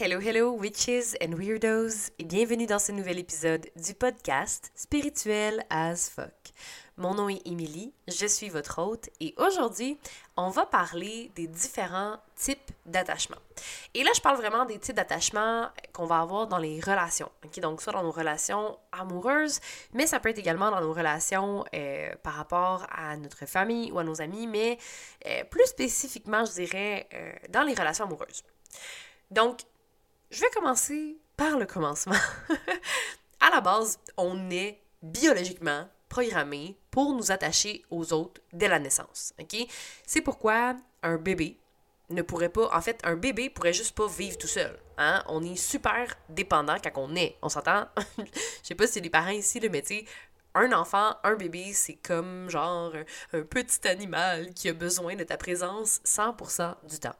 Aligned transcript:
Hello, 0.00 0.18
hello, 0.18 0.52
witches 0.52 1.14
and 1.22 1.34
weirdos, 1.34 2.10
et 2.18 2.24
bienvenue 2.24 2.64
dans 2.64 2.78
ce 2.78 2.92
nouvel 2.92 3.18
épisode 3.18 3.68
du 3.76 3.92
podcast 3.92 4.72
Spirituel 4.74 5.66
as 5.68 6.08
fuck. 6.08 6.32
Mon 6.96 7.12
nom 7.12 7.28
est 7.28 7.42
Emily, 7.44 7.92
je 8.08 8.24
suis 8.24 8.48
votre 8.48 8.80
hôte, 8.80 9.10
et 9.20 9.34
aujourd'hui, 9.36 9.98
on 10.38 10.48
va 10.48 10.64
parler 10.64 11.30
des 11.34 11.46
différents 11.46 12.16
types 12.36 12.72
d'attachement. 12.86 13.36
Et 13.92 14.02
là, 14.02 14.10
je 14.16 14.22
parle 14.22 14.38
vraiment 14.38 14.64
des 14.64 14.78
types 14.78 14.96
d'attachement 14.96 15.68
qu'on 15.92 16.06
va 16.06 16.20
avoir 16.20 16.46
dans 16.46 16.58
les 16.58 16.80
relations. 16.80 17.30
ok? 17.44 17.60
Donc, 17.60 17.82
soit 17.82 17.92
dans 17.92 18.02
nos 18.02 18.12
relations 18.12 18.78
amoureuses, 18.92 19.60
mais 19.92 20.06
ça 20.06 20.20
peut 20.20 20.30
être 20.30 20.38
également 20.38 20.70
dans 20.70 20.80
nos 20.80 20.94
relations 20.94 21.66
euh, 21.74 22.14
par 22.22 22.32
rapport 22.32 22.86
à 22.90 23.18
notre 23.18 23.44
famille 23.44 23.92
ou 23.92 23.98
à 23.98 24.04
nos 24.04 24.22
amis, 24.22 24.46
mais 24.46 24.78
euh, 25.26 25.44
plus 25.44 25.66
spécifiquement, 25.66 26.46
je 26.46 26.52
dirais, 26.52 27.06
euh, 27.12 27.32
dans 27.50 27.62
les 27.62 27.74
relations 27.74 28.06
amoureuses. 28.06 28.42
Donc, 29.30 29.60
je 30.32 30.40
vais 30.40 30.50
commencer 30.50 31.18
par 31.36 31.58
le 31.58 31.66
commencement. 31.66 32.16
à 33.40 33.50
la 33.50 33.60
base, 33.60 33.98
on 34.16 34.50
est 34.50 34.80
biologiquement 35.02 35.88
programmé 36.08 36.76
pour 36.90 37.14
nous 37.14 37.30
attacher 37.30 37.84
aux 37.90 38.12
autres 38.12 38.40
dès 38.52 38.68
la 38.68 38.78
naissance. 38.78 39.34
C'est 40.06 40.20
pourquoi 40.22 40.76
un 41.02 41.16
bébé 41.16 41.58
ne 42.10 42.22
pourrait 42.22 42.48
pas. 42.48 42.74
En 42.74 42.80
fait, 42.80 43.00
un 43.04 43.16
bébé 43.16 43.50
pourrait 43.50 43.72
juste 43.72 43.94
pas 43.94 44.06
vivre 44.06 44.38
tout 44.38 44.46
seul. 44.46 44.78
Hein? 44.98 45.22
On 45.28 45.42
est 45.42 45.56
super 45.56 46.14
dépendant 46.28 46.76
quand 46.82 46.92
on 46.96 47.14
est. 47.14 47.36
On 47.42 47.48
s'entend? 47.48 47.86
Je 48.18 48.24
sais 48.62 48.74
pas 48.74 48.86
si 48.86 49.00
les 49.00 49.10
parents 49.10 49.30
ici, 49.30 49.60
le 49.60 49.68
mais 49.68 49.84
un 50.54 50.72
enfant, 50.72 51.16
un 51.24 51.34
bébé, 51.34 51.72
c'est 51.72 51.94
comme 51.94 52.50
genre 52.50 52.92
un 53.32 53.42
petit 53.42 53.88
animal 53.88 54.52
qui 54.52 54.68
a 54.68 54.74
besoin 54.74 55.16
de 55.16 55.24
ta 55.24 55.36
présence 55.36 56.00
100% 56.04 56.74
du 56.88 56.98
temps. 56.98 57.16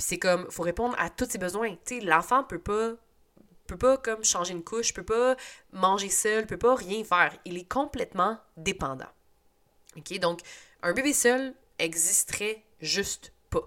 Puis 0.00 0.06
c'est 0.08 0.18
comme, 0.18 0.50
faut 0.50 0.62
répondre 0.62 0.96
à 0.98 1.10
tous 1.10 1.28
ses 1.28 1.36
besoins. 1.36 1.76
Tu 1.84 1.98
sais, 1.98 2.00
l'enfant 2.00 2.42
peut 2.42 2.58
pas 2.58 2.92
peut 3.66 3.76
pas 3.76 3.98
comme 3.98 4.24
changer 4.24 4.54
une 4.54 4.64
couche, 4.64 4.94
peut 4.94 5.04
pas 5.04 5.36
manger 5.72 6.08
seul, 6.08 6.46
peut 6.46 6.56
pas 6.56 6.74
rien 6.74 7.04
faire. 7.04 7.36
Il 7.44 7.58
est 7.58 7.70
complètement 7.70 8.38
dépendant. 8.56 9.10
OK? 9.98 10.18
Donc, 10.18 10.40
un 10.82 10.94
bébé 10.94 11.12
seul 11.12 11.52
existerait 11.78 12.64
juste 12.80 13.30
pas. 13.50 13.62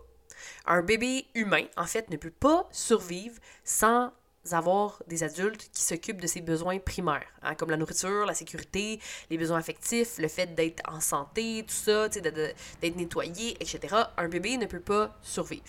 Un 0.65 0.81
bébé 0.81 1.27
humain, 1.35 1.67
en 1.77 1.85
fait, 1.85 2.09
ne 2.09 2.17
peut 2.17 2.31
pas 2.31 2.67
survivre 2.71 3.37
sans 3.63 4.11
avoir 4.51 5.01
des 5.07 5.23
adultes 5.23 5.69
qui 5.71 5.83
s'occupent 5.83 6.19
de 6.19 6.27
ses 6.27 6.41
besoins 6.41 6.79
primaires, 6.79 7.31
hein, 7.43 7.55
comme 7.55 7.69
la 7.69 7.77
nourriture, 7.77 8.25
la 8.25 8.33
sécurité, 8.33 8.99
les 9.29 9.37
besoins 9.37 9.59
affectifs, 9.59 10.17
le 10.17 10.27
fait 10.27 10.53
d'être 10.53 10.81
en 10.91 10.99
santé, 10.99 11.63
tout 11.65 11.73
ça, 11.73 12.09
d'être 12.09 12.95
nettoyé, 12.95 13.51
etc. 13.61 13.95
Un 14.17 14.27
bébé 14.27 14.57
ne 14.57 14.65
peut 14.65 14.81
pas 14.81 15.15
survivre. 15.21 15.63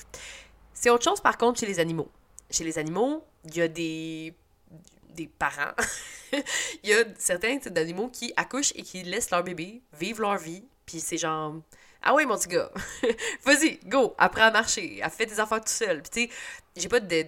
C'est 0.75 0.91
autre 0.91 1.05
chose 1.05 1.20
par 1.20 1.39
contre 1.39 1.61
chez 1.61 1.67
les 1.67 1.80
animaux. 1.80 2.11
Chez 2.50 2.64
les 2.64 2.78
animaux, 2.78 3.25
il 3.44 3.56
y 3.56 3.62
a 3.62 3.69
des, 3.69 4.34
des 5.14 5.27
parents. 5.27 5.72
il 6.83 6.91
y 6.91 6.92
a 6.92 7.05
certains 7.19 7.58
types 7.58 7.72
d'animaux 7.72 8.08
qui 8.08 8.33
accouchent 8.36 8.72
et 8.75 8.83
qui 8.83 9.03
laissent 9.03 9.31
leur 9.31 9.42
bébé 9.42 9.81
vivre 9.98 10.20
leur 10.20 10.36
vie. 10.36 10.64
Puis 10.84 11.00
c'est 11.00 11.16
genre, 11.16 11.55
ah 12.03 12.14
ouais, 12.14 12.27
mon 12.27 12.36
petit 12.36 12.48
gars, 12.48 12.70
vas-y, 13.44 13.78
go, 13.86 14.14
apprends 14.19 14.42
à 14.42 14.50
marcher, 14.50 15.00
à 15.03 15.08
faire 15.08 15.27
des 15.27 15.41
affaires 15.41 15.61
tout 15.61 15.72
seul. 15.72 16.03
Puis 16.03 16.11
tu 16.11 16.20
sais, 16.22 16.39
j'ai 16.77 16.88
pas 16.88 17.00
de, 17.00 17.25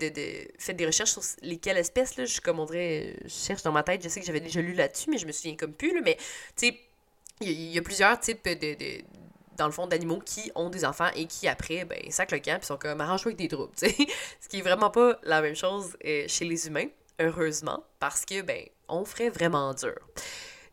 fait 0.59 0.75
des 0.75 0.85
recherches 0.85 1.13
sur 1.13 1.23
lesquelles 1.41 1.79
espèces, 1.79 2.17
là. 2.17 2.27
Je, 2.27 2.41
comme 2.41 2.65
je 2.71 3.15
cherche 3.27 3.63
dans 3.63 3.73
ma 3.73 3.83
tête, 3.83 4.03
je 4.03 4.09
sais 4.09 4.21
que 4.21 4.27
j'avais 4.27 4.41
déjà 4.41 4.61
lu 4.61 4.75
là-dessus, 4.75 5.09
mais 5.09 5.17
je 5.17 5.27
me 5.27 5.33
souviens 5.33 5.57
comme 5.57 5.73
plus, 5.73 5.95
là. 5.95 6.03
Mais 6.05 6.17
tu 6.57 6.69
sais, 6.69 6.81
il 7.41 7.51
y, 7.51 7.79
a 7.79 7.83
plusieurs 7.83 8.19
types 8.21 8.45
de, 8.45 9.03
dans 9.57 9.67
le 9.67 9.73
fond, 9.73 9.87
d'animaux 9.87 10.21
qui 10.25 10.51
ont 10.55 10.71
des 10.71 10.85
enfants 10.85 11.09
et 11.15 11.27
qui, 11.27 11.49
après, 11.49 11.85
ben, 11.85 11.99
sacent 12.11 12.33
le 12.33 12.39
camp 12.39 12.59
puis 12.59 12.67
sont 12.67 12.77
comme 12.77 13.01
arrange-toi 13.01 13.31
avec 13.31 13.39
des 13.39 13.49
troubles, 13.49 13.73
tu 13.77 13.89
sais. 13.89 13.97
Ce 14.41 14.49
qui 14.49 14.59
est 14.59 14.63
vraiment 14.63 14.91
pas 14.91 15.19
la 15.23 15.41
même 15.43 15.57
chose 15.57 15.97
euh, 16.05 16.25
chez 16.29 16.45
les 16.45 16.67
humains, 16.67 16.89
heureusement, 17.21 17.85
parce 17.99 18.25
que, 18.25 18.43
ben, 18.43 18.65
on 18.89 19.05
ferait 19.05 19.31
vraiment 19.31 19.75
dur. 19.75 19.99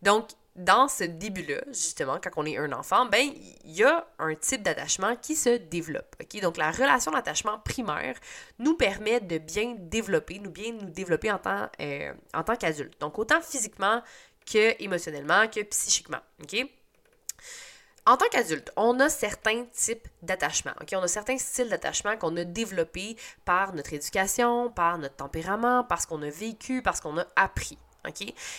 Donc, 0.01 0.29
dans 0.55 0.87
ce 0.87 1.03
début-là, 1.03 1.63
justement, 1.67 2.19
quand 2.23 2.29
on 2.35 2.45
est 2.45 2.57
un 2.57 2.71
enfant, 2.73 3.07
ben, 3.07 3.27
il 3.63 3.71
y 3.71 3.83
a 3.83 4.05
un 4.19 4.35
type 4.35 4.61
d'attachement 4.61 5.15
qui 5.15 5.35
se 5.35 5.57
développe. 5.57 6.15
ok? 6.21 6.41
Donc, 6.41 6.57
la 6.57 6.71
relation 6.71 7.11
d'attachement 7.11 7.57
primaire 7.59 8.15
nous 8.59 8.75
permet 8.75 9.19
de 9.19 9.39
bien 9.39 9.75
développer, 9.79 10.39
nous 10.39 10.51
bien 10.51 10.73
nous 10.73 10.89
développer 10.89 11.31
en 11.31 11.39
tant, 11.39 11.69
euh, 11.81 12.13
en 12.33 12.43
tant 12.43 12.55
qu'adulte. 12.55 12.99
Donc, 13.01 13.17
autant 13.17 13.41
physiquement 13.41 14.03
que 14.45 14.81
émotionnellement, 14.83 15.47
que 15.47 15.61
psychiquement. 15.61 16.21
OK? 16.43 16.67
En 18.05 18.17
tant 18.17 18.25
qu'adulte, 18.31 18.71
on 18.75 18.99
a 18.99 19.07
certains 19.07 19.63
types 19.73 20.07
d'attachement. 20.21 20.73
On 20.91 21.01
a 21.01 21.07
certains 21.07 21.37
styles 21.37 21.69
d'attachement 21.69 22.17
qu'on 22.17 22.35
a 22.35 22.43
développés 22.43 23.15
par 23.45 23.73
notre 23.73 23.93
éducation, 23.93 24.69
par 24.69 24.97
notre 24.97 25.15
tempérament, 25.15 25.85
parce 25.85 26.05
qu'on 26.05 26.21
a 26.21 26.29
vécu, 26.29 26.81
parce 26.81 26.99
qu'on 26.99 27.17
a 27.17 27.25
appris. 27.35 27.77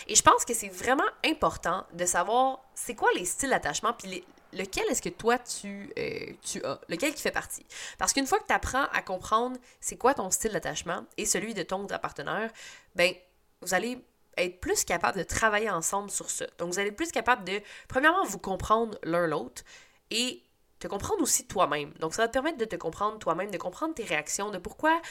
Et 0.07 0.15
je 0.15 0.21
pense 0.23 0.43
que 0.43 0.53
c'est 0.53 0.69
vraiment 0.69 1.03
important 1.23 1.85
de 1.93 2.05
savoir 2.05 2.63
c'est 2.73 2.95
quoi 2.95 3.09
les 3.15 3.25
styles 3.25 3.51
d'attachement, 3.51 3.93
puis 3.93 4.25
lequel 4.53 4.85
est-ce 4.89 5.01
que 5.01 5.09
toi 5.09 5.37
tu, 5.37 5.93
euh, 5.99 6.33
tu 6.41 6.63
as, 6.63 6.79
lequel 6.89 7.13
qui 7.13 7.21
fait 7.21 7.31
partie? 7.31 7.65
Parce 7.99 8.13
qu'une 8.13 8.25
fois 8.25 8.39
que 8.39 8.47
tu 8.47 8.53
apprends 8.53 8.85
à 8.91 9.01
comprendre 9.01 9.57
c'est 9.79 9.97
quoi 9.97 10.13
ton 10.13 10.31
style 10.31 10.51
d'attachement 10.51 11.05
et 11.17 11.25
celui 11.25 11.53
de 11.53 11.61
ton 11.61 11.85
partenaire, 11.85 12.51
ben 12.95 13.13
vous 13.61 13.73
allez 13.73 14.03
être 14.37 14.59
plus 14.59 14.83
capable 14.83 15.17
de 15.17 15.23
travailler 15.23 15.69
ensemble 15.69 16.09
sur 16.09 16.29
ça. 16.29 16.45
Donc, 16.57 16.71
vous 16.71 16.79
allez 16.79 16.89
être 16.89 16.95
plus 16.95 17.11
capable 17.11 17.43
de, 17.45 17.61
premièrement, 17.87 18.25
vous 18.25 18.39
comprendre 18.39 18.97
l'un 19.03 19.27
l'autre 19.27 19.63
et 20.11 20.43
te 20.79 20.87
comprendre 20.87 21.21
aussi 21.21 21.47
toi-même. 21.47 21.93
Donc, 21.99 22.13
ça 22.13 22.23
va 22.23 22.27
te 22.27 22.33
permettre 22.33 22.57
de 22.57 22.65
te 22.65 22.75
comprendre 22.75 23.17
toi-même, 23.17 23.51
de 23.51 23.57
comprendre 23.57 23.93
tes 23.93 24.03
réactions, 24.03 24.51
de 24.51 24.57
pourquoi 24.57 25.01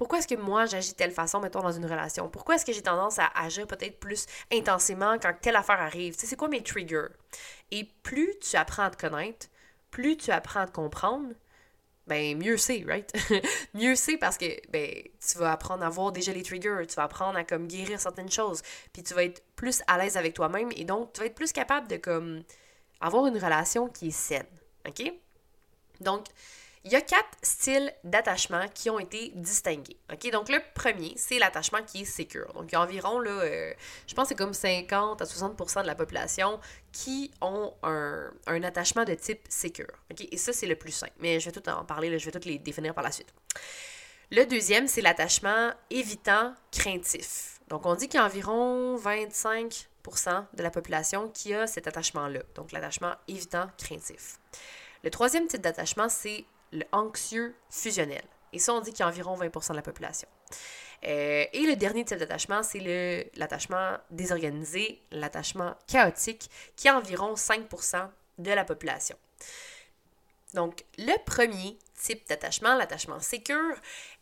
pourquoi 0.00 0.16
est-ce 0.16 0.28
que 0.28 0.34
moi 0.34 0.64
j'agis 0.64 0.92
de 0.92 0.96
telle 0.96 1.10
façon, 1.10 1.40
mettons, 1.40 1.60
dans 1.60 1.72
une 1.72 1.84
relation? 1.84 2.30
Pourquoi 2.30 2.54
est-ce 2.54 2.64
que 2.64 2.72
j'ai 2.72 2.80
tendance 2.80 3.18
à 3.18 3.26
agir 3.34 3.66
peut-être 3.66 4.00
plus 4.00 4.24
intensément 4.50 5.18
quand 5.18 5.34
telle 5.42 5.56
affaire 5.56 5.78
arrive? 5.78 6.14
Tu 6.14 6.20
sais, 6.20 6.26
c'est 6.26 6.36
quoi 6.36 6.48
mes 6.48 6.62
triggers? 6.62 7.08
Et 7.70 7.84
plus 8.02 8.34
tu 8.40 8.56
apprends 8.56 8.84
à 8.84 8.90
te 8.90 8.96
connaître, 8.96 9.48
plus 9.90 10.16
tu 10.16 10.30
apprends 10.30 10.60
à 10.60 10.66
te 10.66 10.72
comprendre, 10.72 11.34
ben 12.10 12.36
mieux 12.36 12.56
c'est, 12.56 12.84
right? 12.86 13.10
mieux 13.74 13.94
c'est 13.94 14.18
parce 14.18 14.36
que 14.36 14.46
ben 14.70 14.90
tu 15.26 15.38
vas 15.38 15.52
apprendre 15.52 15.84
à 15.84 15.88
voir 15.88 16.10
déjà 16.10 16.32
les 16.32 16.42
triggers, 16.42 16.84
tu 16.88 16.96
vas 16.96 17.04
apprendre 17.04 17.38
à 17.38 17.44
comme 17.44 17.68
guérir 17.68 18.00
certaines 18.00 18.30
choses, 18.30 18.62
puis 18.92 19.02
tu 19.02 19.14
vas 19.14 19.24
être 19.24 19.42
plus 19.54 19.80
à 19.86 19.96
l'aise 19.96 20.16
avec 20.16 20.34
toi-même 20.34 20.70
et 20.76 20.84
donc 20.84 21.12
tu 21.12 21.20
vas 21.20 21.26
être 21.26 21.36
plus 21.36 21.52
capable 21.52 21.86
de 21.86 21.96
comme 21.96 22.42
avoir 23.00 23.26
une 23.26 23.38
relation 23.38 23.88
qui 23.88 24.08
est 24.08 24.10
saine, 24.10 24.46
OK? 24.86 25.12
Donc 26.00 26.26
il 26.84 26.92
y 26.92 26.96
a 26.96 27.02
quatre 27.02 27.36
styles 27.42 27.92
d'attachement 28.04 28.66
qui 28.72 28.88
ont 28.88 28.98
été 28.98 29.32
distingués. 29.34 29.98
Donc, 30.32 30.48
le 30.48 30.60
premier, 30.74 31.12
c'est 31.16 31.38
l'attachement 31.38 31.82
qui 31.82 32.02
est 32.02 32.04
secure. 32.06 32.50
Donc, 32.54 32.66
il 32.68 32.72
y 32.72 32.76
a 32.76 32.80
environ, 32.80 33.20
là, 33.20 33.30
euh, 33.30 33.74
je 34.06 34.14
pense 34.14 34.24
que 34.24 34.28
c'est 34.30 34.34
comme 34.34 34.54
50 34.54 35.20
à 35.20 35.24
60% 35.24 35.82
de 35.82 35.86
la 35.86 35.94
population 35.94 36.58
qui 36.90 37.30
ont 37.42 37.74
un, 37.82 38.30
attachement 38.62 39.04
de 39.04 39.14
type 39.14 39.40
secure. 39.50 39.92
OK? 40.10 40.26
Et 40.30 40.36
ça, 40.38 40.54
c'est 40.54 40.66
le 40.66 40.74
plus 40.74 40.92
simple. 40.92 41.12
Mais 41.18 41.38
je 41.38 41.50
vais 41.50 41.52
tout 41.52 41.68
en 41.68 41.84
parler, 41.84 42.18
je 42.18 42.24
vais 42.24 42.38
tout 42.38 42.48
les 42.48 42.58
définir 42.58 42.94
par 42.94 43.04
la 43.04 43.10
suite. 43.10 43.32
Le 44.30 44.44
deuxième, 44.46 44.88
c'est 44.88 45.02
l'attachement 45.02 45.72
évitant 45.90 46.54
craintif. 46.72 47.60
Donc, 47.68 47.84
on 47.84 47.94
dit 47.94 48.08
qu'il 48.08 48.18
y 48.18 48.22
a 48.22 48.26
environ 48.26 48.96
25% 48.96 50.46
de 50.54 50.62
la 50.62 50.70
population 50.70 51.28
qui 51.28 51.52
a 51.52 51.66
cet 51.66 51.88
attachement-là. 51.88 52.40
Donc, 52.54 52.72
l'attachement 52.72 53.12
évitant 53.28 53.68
craintif. 53.76 54.38
Le 55.02 55.10
troisième 55.10 55.46
type 55.46 55.60
d'attachement, 55.60 56.08
c'est 56.08 56.44
le 56.72 56.84
anxieux 56.92 57.54
fusionnel. 57.70 58.22
Et 58.52 58.58
ça, 58.58 58.74
on 58.74 58.80
dit 58.80 58.90
qu'il 58.90 59.00
y 59.00 59.02
a 59.02 59.08
environ 59.08 59.36
20% 59.36 59.70
de 59.70 59.76
la 59.76 59.82
population. 59.82 60.28
Euh, 61.04 61.44
et 61.52 61.66
le 61.66 61.76
dernier 61.76 62.04
type 62.04 62.18
d'attachement, 62.18 62.62
c'est 62.62 63.30
l'attachement 63.36 63.96
désorganisé, 64.10 65.00
l'attachement 65.10 65.74
chaotique, 65.86 66.50
qui 66.76 66.88
est 66.88 66.90
environ 66.90 67.34
5% 67.34 68.08
de 68.38 68.50
la 68.50 68.64
population. 68.64 69.16
Donc, 70.54 70.84
le 70.98 71.16
premier 71.24 71.78
type 71.94 72.26
d'attachement, 72.28 72.74
l'attachement 72.74 73.20
sécure, 73.20 73.76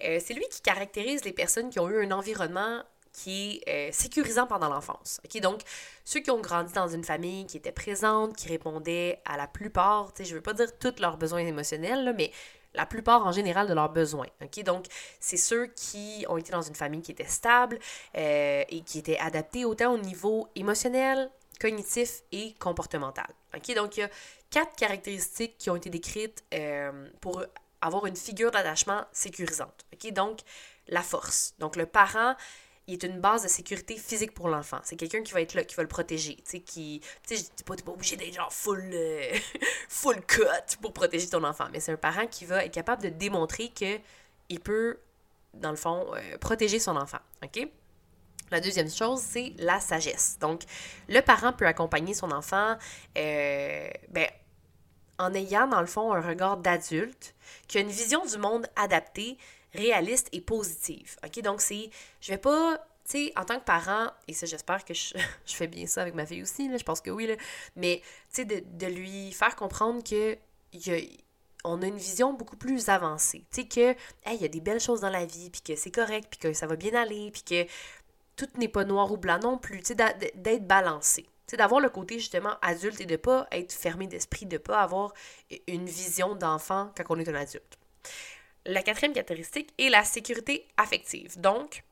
euh, 0.04 0.20
c'est 0.25 0.34
lui 0.34 0.44
qui 0.50 0.60
caractérise 0.60 1.25
les 1.25 1.32
personnes 1.32 1.70
qui 1.70 1.81
ont 1.81 1.88
eu 1.88 2.05
un 2.05 2.11
environnement 2.11 2.82
qui 3.19 3.61
est 3.67 3.88
euh, 3.88 3.93
sécurisant 3.93 4.47
pendant 4.47 4.69
l'enfance. 4.69 5.20
Donc, 5.43 5.62
ceux 6.05 6.20
qui 6.20 6.31
ont 6.31 6.41
grandi 6.41 6.73
dans 6.73 6.87
une 6.87 7.03
famille 7.03 7.47
qui 7.47 7.56
était 7.56 7.73
présente, 7.73 8.37
qui 8.37 8.49
répondait 8.49 9.20
à 9.25 9.37
la 9.37 9.49
plupart, 9.49 10.12
je 10.19 10.23
ne 10.23 10.35
veux 10.35 10.41
pas 10.41 10.53
dire 10.53 10.69
tous 10.79 11.00
leurs 11.00 11.17
besoins 11.17 11.41
émotionnels, 11.41 12.15
mais 12.17 12.31
la 12.75 12.87
plupart 12.87 13.26
en 13.26 13.32
général 13.32 13.67
de 13.67 13.75
leurs 13.75 13.88
besoins. 13.88 14.29
Donc, 14.65 14.87
c'est 15.19 15.37
ceux 15.37 15.67
qui 15.67 16.25
ont 16.29 16.37
été 16.37 16.53
dans 16.53 16.62
une 16.62 16.76
famille 16.76 17.03
qui 17.03 17.11
était 17.11 17.25
stable 17.25 17.81
euh, 18.17 18.62
et 18.69 18.82
qui 18.82 19.00
était 19.00 19.19
adaptée 19.19 19.65
autant 19.65 19.94
au 19.94 19.99
niveau 19.99 20.49
émotionnel, 20.55 21.29
cognitif 21.61 22.23
et 22.31 22.55
comportemental. 22.61 23.26
Donc, 23.75 23.97
il 23.97 24.00
y 24.00 24.03
a 24.05 24.11
quatre 24.50 24.76
caractéristiques 24.76 25.59
qui 25.59 25.70
ont 25.70 25.76
été 25.76 25.91
décrites 25.91 26.44
euh, 26.55 27.09
pour 27.20 27.43
avoir 27.81 28.06
une 28.06 28.17
figure 28.17 28.53
d'attachement 28.53 29.05
sécurisante. 29.11 29.85
Donc, 30.12 30.41
la 30.87 31.03
force. 31.03 31.55
Donc, 31.59 31.75
le 31.75 31.87
parent 31.87 32.37
il 32.88 32.94
est 32.94 33.05
une 33.05 33.20
base 33.20 33.44
de 33.44 33.49
sécurité 33.49 33.96
physique 33.96 34.35
pour 34.35 34.49
l'enfant. 34.49 34.81
C'est 34.82 34.96
quelqu'un 34.96 35.23
qui 35.23 35.32
va 35.32 35.40
être 35.40 35.55
là, 35.55 35.62
qui 35.62 35.76
va 35.76 35.82
le 35.82 35.88
protéger. 35.88 36.35
Tu 36.37 36.43
sais, 36.44 36.61
qui. 36.61 37.00
Tu 37.26 37.37
sais, 37.37 37.44
pas, 37.64 37.75
obligé 37.87 38.17
d'être 38.17 38.35
genre 38.35 38.52
full, 38.52 38.90
euh, 38.93 39.32
full 39.88 40.20
cut 40.26 40.76
pour 40.82 40.93
protéger 40.93 41.29
ton 41.29 41.44
enfant. 41.44 41.67
Mais 41.73 41.79
c'est 41.79 41.93
un 41.93 41.96
parent 41.96 42.26
qui 42.26 42.44
va 42.44 42.64
être 42.64 42.75
capable 42.75 43.02
de 43.02 43.11
démontrer 43.11 43.69
que 43.69 43.99
il 44.49 44.58
peut 44.58 44.99
dans 45.55 45.70
le 45.70 45.76
fond, 45.76 46.06
protéger 46.40 46.79
son 46.79 46.96
enfant. 46.96 47.19
OK? 47.44 47.69
La 48.50 48.61
deuxième 48.61 48.91
chose, 48.91 49.20
c'est 49.20 49.52
la 49.58 49.81
sagesse. 49.81 50.38
Donc, 50.41 50.62
le 51.08 51.20
parent 51.20 51.52
peut 51.52 51.67
accompagner 51.67 52.14
son 52.14 52.31
enfant 52.31 52.76
ben, 53.14 54.26
en 55.19 55.34
ayant, 55.34 55.67
dans 55.67 55.81
le 55.81 55.87
fond, 55.87 56.12
un 56.12 56.20
regard 56.20 56.56
d'adulte 56.58 57.34
qui 57.67 57.79
a 57.79 57.81
une 57.81 57.88
vision 57.88 58.25
du 58.25 58.38
monde 58.38 58.67
adaptée, 58.76 59.37
réaliste 59.75 60.29
et 60.32 60.41
positive. 60.41 61.17
OK? 61.25 61.43
Donc, 61.43 61.61
c'est, 61.61 61.91
je 62.20 62.32
vais 62.32 62.38
pas, 62.38 62.79
tu 63.05 63.12
sais, 63.12 63.32
en 63.37 63.44
tant 63.44 63.59
que 63.59 63.65
parent, 63.65 64.11
et 64.26 64.32
ça, 64.32 64.47
j'espère 64.47 64.85
que 64.85 64.94
je, 64.94 65.15
fais 65.47 65.67
bien 65.67 65.87
ça 65.87 66.03
avec 66.03 66.15
ma 66.15 66.26
fille 66.26 66.43
aussi, 66.43 66.70
je 66.76 66.85
pense 66.85 67.00
que 67.00 67.11
oui, 67.11 67.31
mais, 67.76 68.03
tu 68.32 68.43
sais, 68.43 68.44
de, 68.44 68.87
lui 68.87 69.32
faire 69.32 69.56
comprendre 69.56 70.03
que 70.03 70.35
a, 70.35 71.00
on 71.65 71.82
a 71.82 71.87
une 71.87 71.97
vision 71.97 72.32
beaucoup 72.32 72.56
plus 72.56 72.88
avancée. 72.88 73.44
Tu 73.50 73.62
sais, 73.62 73.69
que, 73.69 73.97
il 74.32 74.41
y 74.41 74.44
a 74.44 74.49
des 74.49 74.61
belles 74.61 74.81
choses 74.81 75.00
dans 75.00 75.11
la 75.11 75.26
vie, 75.26 75.50
puis 75.50 75.62
que 75.62 75.76
c'est 75.76 75.91
correct, 75.91 76.29
puis 76.31 76.38
que 76.38 76.53
ça 76.53 76.67
va 76.67 76.76
bien 76.76 76.94
aller, 76.94 77.31
puis 77.31 77.43
que 77.43 77.70
tout 78.37 78.49
n'est 78.56 78.69
pas 78.69 78.85
noir 78.85 79.11
ou 79.11 79.17
blanc 79.17 79.41
non 79.43 79.59
plus, 79.59 79.82
tu 79.82 79.94
sais, 79.94 79.94
d'être 79.94 80.67
balancé. 80.67 81.26
Sais, 81.47 81.56
d'avoir 81.56 81.81
le 81.81 81.88
côté 81.88 82.19
justement 82.19 82.56
adulte 82.61 83.00
et 83.00 83.06
de 83.06 83.17
pas 83.17 83.47
être 83.53 83.73
fermé 83.73 84.06
d'esprit, 84.06 84.44
de 84.44 84.59
pas 84.59 84.82
avoir 84.82 85.15
une 85.67 85.87
vision 85.87 86.35
d'enfant 86.35 86.93
quand 86.94 87.05
on 87.09 87.19
est 87.19 87.29
un 87.29 87.35
adulte. 87.35 87.79
La 88.69 88.82
quatrième 88.82 89.15
caractéristique 89.15 89.73
est 89.79 89.88
la 89.88 90.05
sécurité 90.05 90.67
affective. 90.76 91.41
Donc, 91.41 91.82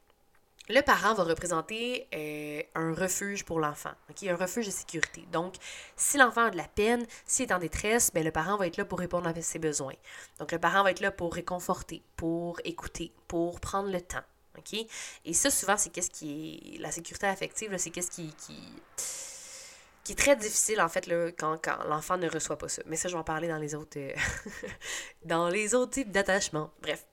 le 0.69 0.83
parent 0.83 1.15
va 1.15 1.25
représenter 1.25 2.07
euh, 2.15 2.63
un 2.75 2.93
refuge 2.93 3.45
pour 3.45 3.61
l'enfant, 3.61 3.93
ok, 4.11 4.29
un 4.29 4.37
refuge 4.37 4.67
de 4.67 4.71
sécurité. 4.71 5.25
Donc, 5.33 5.55
si 5.97 6.19
l'enfant 6.19 6.45
a 6.45 6.51
de 6.51 6.57
la 6.59 6.69
peine, 6.69 7.07
s'il 7.25 7.47
est 7.47 7.53
en 7.55 7.59
détresse, 7.59 8.13
ben, 8.13 8.23
le 8.23 8.31
parent 8.31 8.59
va 8.59 8.67
être 8.67 8.77
là 8.77 8.85
pour 8.85 8.99
répondre 8.99 9.27
à 9.27 9.41
ses 9.41 9.59
besoins. 9.59 9.95
Donc, 10.39 10.53
le 10.53 10.59
parent 10.59 10.83
va 10.83 10.91
être 10.91 11.01
là 11.01 11.11
pour 11.11 11.33
réconforter, 11.33 12.03
pour 12.15 12.61
écouter, 12.65 13.11
pour 13.27 13.59
prendre 13.59 13.91
le 13.91 14.03
temps. 14.03 14.25
Et 15.25 15.33
ça, 15.33 15.51
souvent, 15.51 15.77
c'est 15.77 15.91
qu'est-ce 15.91 16.11
qui 16.11 16.75
est. 16.75 16.79
La 16.79 16.91
sécurité 16.91 17.27
affective, 17.27 17.75
c'est 17.79 17.91
qu'est-ce 17.91 18.11
qui, 18.11 18.35
qui 18.35 18.59
qui 20.07 20.13
est 20.13 20.17
très 20.17 20.37
difficile 20.37 20.81
en 20.81 20.89
fait 20.89 21.09
là, 21.09 21.33
quand, 21.37 21.57
quand 21.61 21.83
l'enfant 21.89 22.17
ne 22.17 22.31
reçoit 22.31 22.57
pas 22.57 22.69
ça. 22.69 22.81
Mais 22.87 22.95
ça, 22.95 23.09
je 23.09 23.15
vais 23.15 23.19
en 23.19 23.25
parler 23.25 23.49
dans 23.49 23.59
les 23.59 23.75
autres, 23.75 23.99
euh, 23.99 24.13
dans 25.25 25.49
les 25.49 25.75
autres 25.75 25.91
types 25.91 26.13
d'attachement. 26.13 26.71
Bref. 26.81 27.05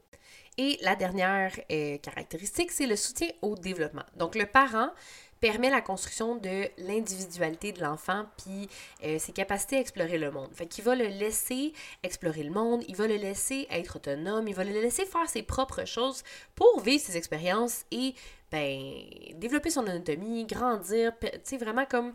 Et 0.60 0.78
la 0.84 0.96
dernière 0.96 1.52
euh, 1.72 1.98
caractéristique, 1.98 2.72
c'est 2.72 2.86
le 2.86 2.96
soutien 2.96 3.30
au 3.42 3.56
développement. 3.56 4.04
Donc, 4.16 4.36
le 4.36 4.46
parent 4.46 4.92
permet 5.40 5.72
la 5.72 5.82
construction 5.82 6.36
de 6.36 6.68
l'individualité 6.78 7.72
de 7.72 7.82
l'enfant 7.82 8.28
puis 8.38 8.70
euh, 9.04 9.18
ses 9.18 9.32
capacités 9.32 9.78
à 9.78 9.80
explorer 9.80 10.20
le 10.20 10.30
monde. 10.30 10.52
Fait 10.54 10.68
qu'il 10.68 10.84
va 10.84 10.94
le 10.94 11.08
laisser 11.08 11.74
explorer 12.04 12.44
le 12.44 12.52
monde, 12.52 12.84
il 12.88 12.96
va 12.96 13.08
le 13.08 13.16
laisser 13.16 13.66
être 13.72 13.96
autonome, 13.96 14.48
il 14.48 14.54
va 14.54 14.64
le 14.64 14.72
laisser 14.72 15.08
faire 15.08 15.28
ses 15.28 15.42
propres 15.42 15.86
choses 15.86 16.24
pour 16.54 16.80
vivre 16.82 17.04
ses 17.04 17.18
expériences 17.18 17.86
et 17.90 18.14
ben 18.52 19.04
développer 19.34 19.72
son 19.72 19.88
anatomie, 19.88 20.46
grandir, 20.46 21.12
tu 21.20 21.30
sais 21.44 21.58
vraiment 21.58 21.86
comme 21.88 22.14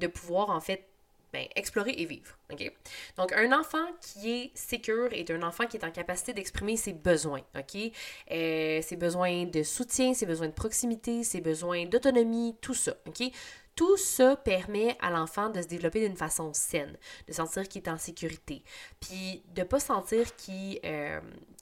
de 0.00 0.06
pouvoir 0.08 0.50
en 0.50 0.60
fait 0.60 0.90
ben, 1.32 1.46
explorer 1.54 1.94
et 1.96 2.06
vivre. 2.06 2.36
Donc, 3.16 3.32
un 3.32 3.52
enfant 3.52 3.86
qui 4.00 4.32
est 4.32 4.50
sécure 4.54 5.12
est 5.12 5.30
un 5.30 5.42
enfant 5.42 5.66
qui 5.66 5.76
est 5.76 5.84
en 5.84 5.92
capacité 5.92 6.32
d'exprimer 6.32 6.76
ses 6.76 6.92
besoins. 6.92 7.42
ok? 7.56 7.92
Euh, 8.32 8.82
ses 8.82 8.96
besoins 8.96 9.44
de 9.44 9.62
soutien, 9.62 10.12
ses 10.12 10.26
besoins 10.26 10.48
de 10.48 10.52
proximité, 10.52 11.22
ses 11.22 11.40
besoins 11.40 11.86
d'autonomie, 11.86 12.56
tout 12.60 12.74
ça. 12.74 12.94
ok? 13.06 13.30
Tout 13.76 13.96
ça 13.96 14.36
permet 14.36 14.96
à 15.00 15.10
l'enfant 15.10 15.48
de 15.48 15.62
se 15.62 15.68
développer 15.68 16.06
d'une 16.06 16.16
façon 16.16 16.52
saine, 16.52 16.98
de 17.28 17.32
sentir 17.32 17.66
qu'il 17.68 17.82
est 17.82 17.88
en 17.88 17.96
sécurité, 17.96 18.62
puis 18.98 19.42
de 19.54 19.62
pas 19.62 19.78
sentir 19.80 20.34
qu'il 20.36 20.80
euh, 20.84 21.20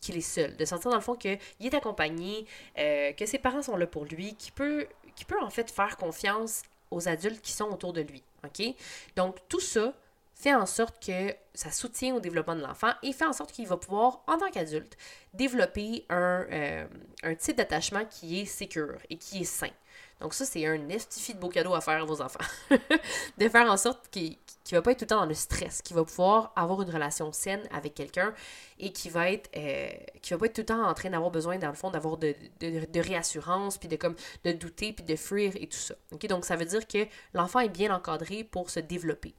est 0.09 0.21
seul, 0.21 0.57
de 0.57 0.65
sentir 0.65 0.91
dans 0.91 0.97
le 0.97 1.03
fond 1.03 1.15
qu'il 1.15 1.39
est 1.61 1.75
accompagné, 1.75 2.47
euh, 2.79 3.13
que 3.13 3.27
ses 3.27 3.39
parents 3.39 3.63
sont 3.63 3.77
là 3.77 3.87
pour 3.87 4.07
lui, 4.07 4.35
qu'il 4.35 4.53
peut, 4.53 4.89
peut 5.29 5.41
en 5.43 5.51
fait 5.51 5.71
faire 5.71 5.97
confiance 5.99 6.63
aux 6.91 7.07
adultes 7.09 7.43
qui 7.43 7.53
sont 7.53 7.69
autour 7.69 7.93
de 7.93 8.01
lui. 8.01 8.25
OK? 8.45 8.75
Donc, 9.17 9.37
tout 9.49 9.61
ça 9.61 9.93
fait 10.39 10.55
en 10.55 10.67
sorte 10.67 11.05
que 11.05 11.35
ça 11.53 11.73
soutient 11.73 12.15
au 12.15 12.21
développement 12.21 12.55
de 12.55 12.63
l'enfant 12.63 12.93
et 13.03 13.13
fait 13.13 13.27
en 13.27 13.33
sorte 13.33 13.51
qu'il 13.51 13.67
va 13.67 13.77
pouvoir, 13.77 14.23
en 14.29 14.39
tant 14.39 14.51
qu'adulte, 14.51 14.97
développer 15.35 16.07
un, 16.09 16.47
euh, 16.51 16.87
un 17.25 17.35
type 17.35 17.57
d'attachement 17.57 18.05
qui 18.05 18.41
est 18.41 18.45
sécure 18.45 18.99
et 19.11 19.17
qui 19.17 19.41
est 19.41 19.45
sain. 19.45 19.71
Donc 20.21 20.35
ça, 20.35 20.45
c'est 20.45 20.67
un 20.67 20.89
estifi 20.89 21.35
de 21.35 21.39
beau 21.39 21.49
cadeau 21.49 21.75
à 21.75 21.81
faire 21.81 22.03
à 22.03 22.05
vos 22.05 22.21
enfants. 22.21 22.39
de 23.39 23.49
faire 23.49 23.71
en 23.71 23.77
sorte 23.77 24.09
qu'il 24.11 24.37
ne 24.71 24.77
va 24.77 24.83
pas 24.83 24.93
être 24.93 24.99
tout 24.99 25.05
le 25.05 25.09
temps 25.09 25.21
dans 25.21 25.27
le 25.27 25.35
stress, 25.35 25.83
qu'il 25.83 25.97
va 25.97 26.05
pouvoir 26.05 26.53
avoir 26.57 26.83
une 26.83 26.91
relation 26.91 27.33
saine 27.33 27.63
avec 27.73 27.95
quelqu'un 27.95 28.35
et 28.79 28.93
qui 28.93 29.11
va 29.11 29.31
être 29.31 29.51
euh, 29.57 29.89
va 30.31 30.39
pas 30.39 30.47
être 30.47 30.55
tout 30.55 30.61
le 30.61 30.67
temps 30.67 30.85
en 30.85 30.95
train 30.95 31.11
d'avoir 31.11 31.31
besoin, 31.31 31.59
dans 31.59 31.69
le 31.69 31.75
fond, 31.75 31.91
d'avoir 31.91 32.17
de, 32.17 32.35
de, 32.61 33.01
réassurance, 33.01 33.79
puis 33.79 33.89
de 33.89 33.97
comme 33.97 34.17
de 34.45 34.53
douter, 34.53 34.93
puis 34.93 35.05
de 35.05 35.17
fuir 35.17 35.53
et 35.57 35.69
tout 35.69 35.79
ça. 35.79 35.95
ok 36.13 36.27
Donc 36.27 36.45
ça 36.45 36.57
veut 36.57 36.65
dire 36.67 36.87
que 36.87 37.07
l'enfant 37.33 37.61
est 37.61 37.69
bien 37.69 37.95
encadré 37.95 38.43
pour 38.45 38.71
se 38.71 38.81
développer. 38.81 39.35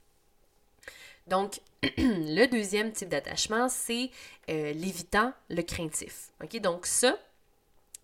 Donc, 1.30 1.62
le 1.98 2.46
deuxième 2.48 2.92
type 2.92 3.10
d'attachement, 3.10 3.70
c'est 3.70 4.10
euh, 4.50 4.74
l'évitant, 4.74 5.34
le 5.50 5.62
craintif. 5.62 6.30
Donc 6.62 6.86
ça, 6.86 7.18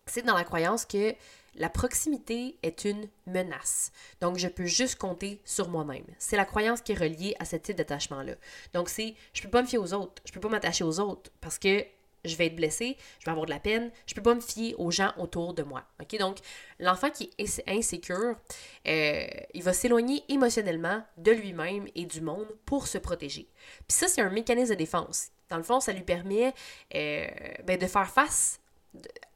c'est 0.06 0.22
dans 0.22 0.36
la 0.36 0.44
croyance 0.44 0.86
que 0.86 1.16
la 1.57 1.69
proximité 1.69 2.57
est 2.63 2.86
une 2.86 3.07
menace. 3.27 3.92
Donc, 4.19 4.38
je 4.38 4.48
peux 4.48 4.66
juste 4.66 4.98
compter 4.98 5.42
sur 5.45 5.69
moi-même. 5.69 6.06
C'est 6.19 6.36
la 6.36 6.45
croyance 6.45 6.81
qui 6.81 6.92
est 6.92 7.00
reliée 7.00 7.36
à 7.39 7.45
ce 7.45 7.56
type 7.56 7.77
d'attachement-là. 7.77 8.33
Donc, 8.74 8.89
c'est 8.89 9.16
je 9.33 9.42
peux 9.42 9.50
pas 9.50 9.62
me 9.62 9.68
fier 9.68 9.77
aux 9.77 9.94
autres. 9.94 10.22
Je 10.25 10.31
peux 10.33 10.42
pas 10.42 10.50
m'attacher 10.50 10.83
aux 10.83 11.00
autres 11.00 11.31
parce 11.42 11.57
que 11.57 11.86
je 12.25 12.36
vais 12.36 12.48
être 12.48 12.56
blessé, 12.56 12.98
je 13.19 13.25
vais 13.25 13.31
avoir 13.31 13.45
de 13.45 13.51
la 13.51 13.60
peine, 13.60 13.92
je 14.06 14.13
peux 14.13 14.22
pas 14.22 14.36
me 14.36 14.42
fier 14.42 14.75
aux 14.80 14.92
gens 14.92 15.12
autour 15.18 15.54
de 15.54 15.63
moi. 15.63 15.83
OK? 16.01 16.18
Donc, 16.19 16.38
l'enfant 16.80 17.10
qui 17.10 17.30
est 17.38 17.63
insécure, 17.68 18.36
euh, 18.88 19.27
il 19.54 19.63
va 19.63 19.74
s'éloigner 19.74 20.24
émotionnellement 20.30 21.04
de 21.18 21.31
lui-même 21.31 21.88
et 21.95 22.06
du 22.06 22.22
monde 22.22 22.48
pour 22.66 22.88
se 22.88 22.98
protéger. 22.98 23.48
Puis 23.88 23.98
ça, 23.98 24.07
c'est 24.07 24.22
un 24.22 24.30
mécanisme 24.30 24.74
de 24.74 24.77
défense. 24.77 25.30
Dans 25.50 25.57
le 25.57 25.63
fond, 25.63 25.80
ça 25.80 25.94
lui 25.94 26.04
permet 26.04 26.54
euh, 26.95 27.27
ben, 27.66 27.77
de 27.77 27.86
faire 27.86 28.10
face 28.10 28.60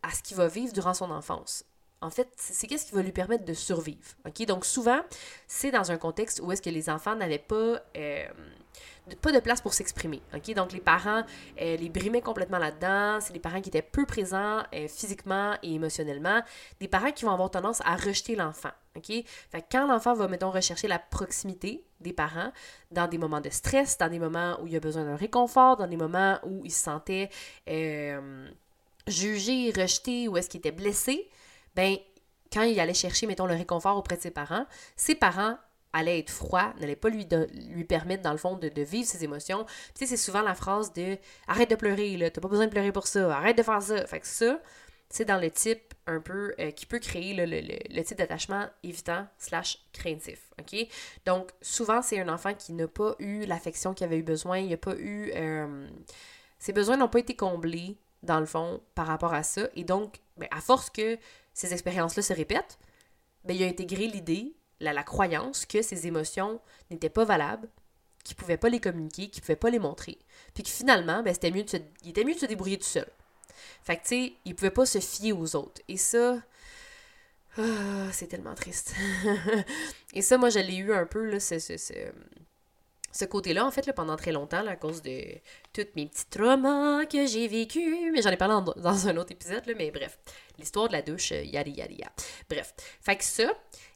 à 0.01 0.11
ce 0.11 0.23
qu'il 0.23 0.37
va 0.37 0.47
vivre 0.47 0.73
durant 0.73 0.93
son 0.93 1.11
enfance 1.11 1.65
en 2.01 2.09
fait, 2.09 2.29
c'est 2.37 2.67
qu'est-ce 2.67 2.85
qui 2.85 2.95
va 2.95 3.01
lui 3.01 3.11
permettre 3.11 3.45
de 3.45 3.53
survivre. 3.53 4.15
OK? 4.25 4.45
Donc, 4.45 4.65
souvent, 4.65 5.01
c'est 5.47 5.71
dans 5.71 5.91
un 5.91 5.97
contexte 5.97 6.39
où 6.41 6.51
est-ce 6.51 6.61
que 6.61 6.69
les 6.69 6.89
enfants 6.89 7.15
n'avaient 7.15 7.37
pas, 7.37 7.81
euh, 7.97 8.25
pas 9.15 9.31
de 9.31 9.39
place 9.39 9.61
pour 9.61 9.73
s'exprimer. 9.73 10.21
Donc, 10.55 10.71
les 10.71 10.79
parents 10.79 11.23
euh, 11.61 11.77
les 11.77 11.89
brimaient 11.89 12.21
complètement 12.21 12.57
là-dedans. 12.57 13.19
C'est 13.21 13.33
des 13.33 13.39
parents 13.39 13.61
qui 13.61 13.69
étaient 13.69 13.81
peu 13.81 14.05
présents 14.05 14.63
euh, 14.73 14.87
physiquement 14.87 15.55
et 15.63 15.73
émotionnellement. 15.73 16.41
Des 16.79 16.87
parents 16.87 17.11
qui 17.11 17.25
vont 17.25 17.31
avoir 17.31 17.51
tendance 17.51 17.81
à 17.85 17.95
rejeter 17.95 18.35
l'enfant. 18.35 18.71
Quand 19.71 19.87
l'enfant 19.87 20.13
va, 20.13 20.27
mettons, 20.27 20.51
rechercher 20.51 20.87
la 20.87 20.99
proximité 20.99 21.83
des 22.01 22.11
parents 22.11 22.51
dans 22.91 23.07
des 23.07 23.17
moments 23.17 23.41
de 23.41 23.49
stress, 23.49 23.97
dans 23.97 24.09
des 24.09 24.19
moments 24.19 24.57
où 24.61 24.67
il 24.67 24.75
a 24.75 24.79
besoin 24.79 25.05
d'un 25.05 25.15
réconfort, 25.15 25.77
dans 25.77 25.87
des 25.87 25.95
moments 25.95 26.37
où 26.43 26.65
il 26.65 26.71
se 26.71 26.83
sentait 26.83 27.29
jugé, 29.07 29.71
rejeté, 29.71 30.27
ou 30.27 30.37
est-ce 30.37 30.49
qu'il 30.49 30.59
était 30.59 30.71
blessé, 30.71 31.29
ben, 31.75 31.97
quand 32.51 32.63
il 32.63 32.79
allait 32.79 32.93
chercher, 32.93 33.27
mettons, 33.27 33.45
le 33.45 33.53
réconfort 33.53 33.97
auprès 33.97 34.17
de 34.17 34.21
ses 34.21 34.31
parents, 34.31 34.65
ses 34.95 35.15
parents 35.15 35.57
allaient 35.93 36.19
être 36.19 36.29
froids, 36.29 36.73
n'allaient 36.79 36.95
pas 36.95 37.09
lui, 37.09 37.27
lui 37.69 37.83
permettre, 37.83 38.23
dans 38.23 38.31
le 38.31 38.37
fond, 38.37 38.55
de, 38.55 38.69
vivre 38.81 39.07
ses 39.07 39.23
émotions. 39.23 39.65
Tu 39.65 39.71
sais, 39.95 40.05
c'est 40.05 40.17
souvent 40.17 40.41
la 40.41 40.55
phrase 40.55 40.93
de 40.93 41.17
«arrête 41.47 41.69
de 41.69 41.75
pleurer, 41.75 42.17
là, 42.17 42.29
t'as 42.29 42.41
pas 42.41 42.47
besoin 42.47 42.65
de 42.65 42.71
pleurer 42.71 42.91
pour 42.91 43.07
ça, 43.07 43.35
arrête 43.35 43.57
de 43.57 43.63
faire 43.63 43.81
ça». 43.81 44.05
Fait 44.07 44.19
que 44.19 44.27
ça, 44.27 44.59
c'est 45.09 45.25
dans 45.25 45.39
le 45.39 45.49
type 45.49 45.93
un 46.05 46.19
peu 46.19 46.53
euh, 46.59 46.71
qui 46.71 46.85
peut 46.85 46.99
créer 46.99 47.33
le, 47.33 47.45
le, 47.45 48.03
type 48.03 48.17
d'attachement 48.17 48.67
évitant 48.83 49.27
slash 49.37 49.79
craintif, 49.93 50.51
OK? 50.59 50.87
Donc, 51.25 51.51
souvent, 51.61 52.01
c'est 52.01 52.19
un 52.19 52.29
enfant 52.29 52.53
qui 52.53 52.73
n'a 52.73 52.87
pas 52.87 53.15
eu 53.19 53.45
l'affection 53.45 53.93
qu'il 53.93 54.05
avait 54.05 54.17
eu 54.17 54.23
besoin, 54.23 54.59
il 54.59 54.69
n'a 54.69 54.77
pas 54.77 54.95
eu... 54.95 55.31
Euh, 55.35 55.87
ses 56.59 56.73
besoins 56.73 56.97
n'ont 56.97 57.07
pas 57.07 57.19
été 57.19 57.35
comblés, 57.35 57.97
dans 58.21 58.39
le 58.39 58.45
fond, 58.45 58.81
par 58.95 59.07
rapport 59.07 59.33
à 59.33 59.43
ça. 59.43 59.69
Et 59.75 59.83
donc, 59.83 60.19
ben, 60.37 60.47
à 60.51 60.61
force 60.61 60.89
que 60.89 61.17
ces 61.53 61.73
expériences-là 61.73 62.21
se 62.21 62.33
répètent, 62.33 62.77
ben, 63.45 63.55
il 63.55 63.63
a 63.63 63.67
intégré 63.67 64.07
l'idée, 64.07 64.53
la, 64.79 64.93
la 64.93 65.03
croyance 65.03 65.65
que 65.65 65.81
ces 65.81 66.07
émotions 66.07 66.59
n'étaient 66.89 67.09
pas 67.09 67.25
valables, 67.25 67.67
qu'il 68.23 68.35
pouvait 68.35 68.57
pas 68.57 68.69
les 68.69 68.79
communiquer, 68.79 69.29
qu'il 69.29 69.41
pouvait 69.41 69.55
pas 69.55 69.69
les 69.69 69.79
montrer. 69.79 70.17
Puis 70.53 70.63
que 70.63 70.69
finalement, 70.69 71.23
ben, 71.23 71.33
c'était 71.33 71.51
mieux 71.51 71.65
se, 71.67 71.77
il 72.03 72.09
était 72.09 72.23
mieux 72.23 72.35
de 72.35 72.39
se 72.39 72.45
débrouiller 72.45 72.77
tout 72.77 72.85
seul. 72.85 73.07
Fait 73.83 73.97
que, 73.97 74.03
tu 74.03 74.07
sais, 74.07 74.33
il 74.45 74.55
pouvait 74.55 74.71
pas 74.71 74.85
se 74.85 74.99
fier 74.99 75.33
aux 75.33 75.55
autres. 75.55 75.81
Et 75.87 75.97
ça, 75.97 76.37
ah, 77.57 78.11
c'est 78.11 78.27
tellement 78.27 78.55
triste. 78.55 78.93
Et 80.13 80.21
ça, 80.21 80.37
moi, 80.37 80.49
je 80.49 80.59
eu 80.59 80.93
un 80.93 81.05
peu, 81.05 81.25
là, 81.25 81.39
ce, 81.39 81.59
ce, 81.59 81.77
ce 83.11 83.25
côté-là, 83.25 83.65
en 83.65 83.71
fait, 83.71 83.91
pendant 83.93 84.15
très 84.15 84.31
longtemps, 84.31 84.65
à 84.65 84.75
cause 84.75 85.01
de 85.01 85.35
tous 85.73 85.87
mes 85.95 86.05
petits 86.05 86.25
traumas 86.29 87.05
que 87.05 87.25
j'ai 87.25 87.47
vécu. 87.47 88.11
Mais 88.11 88.21
j'en 88.21 88.29
ai 88.29 88.37
parlé 88.37 88.53
dans 88.77 89.07
un 89.07 89.17
autre 89.17 89.31
épisode, 89.31 89.65
là, 89.65 89.73
mais 89.77 89.91
bref. 89.91 90.19
L'histoire 90.57 90.87
de 90.87 90.93
la 90.93 91.01
douche, 91.01 91.31
euh, 91.31 91.41
yada 91.43 91.69
yada 91.69 91.91
yada. 91.91 92.11
Bref. 92.49 92.73
Fait 93.01 93.15
que 93.15 93.23
ça, 93.23 93.51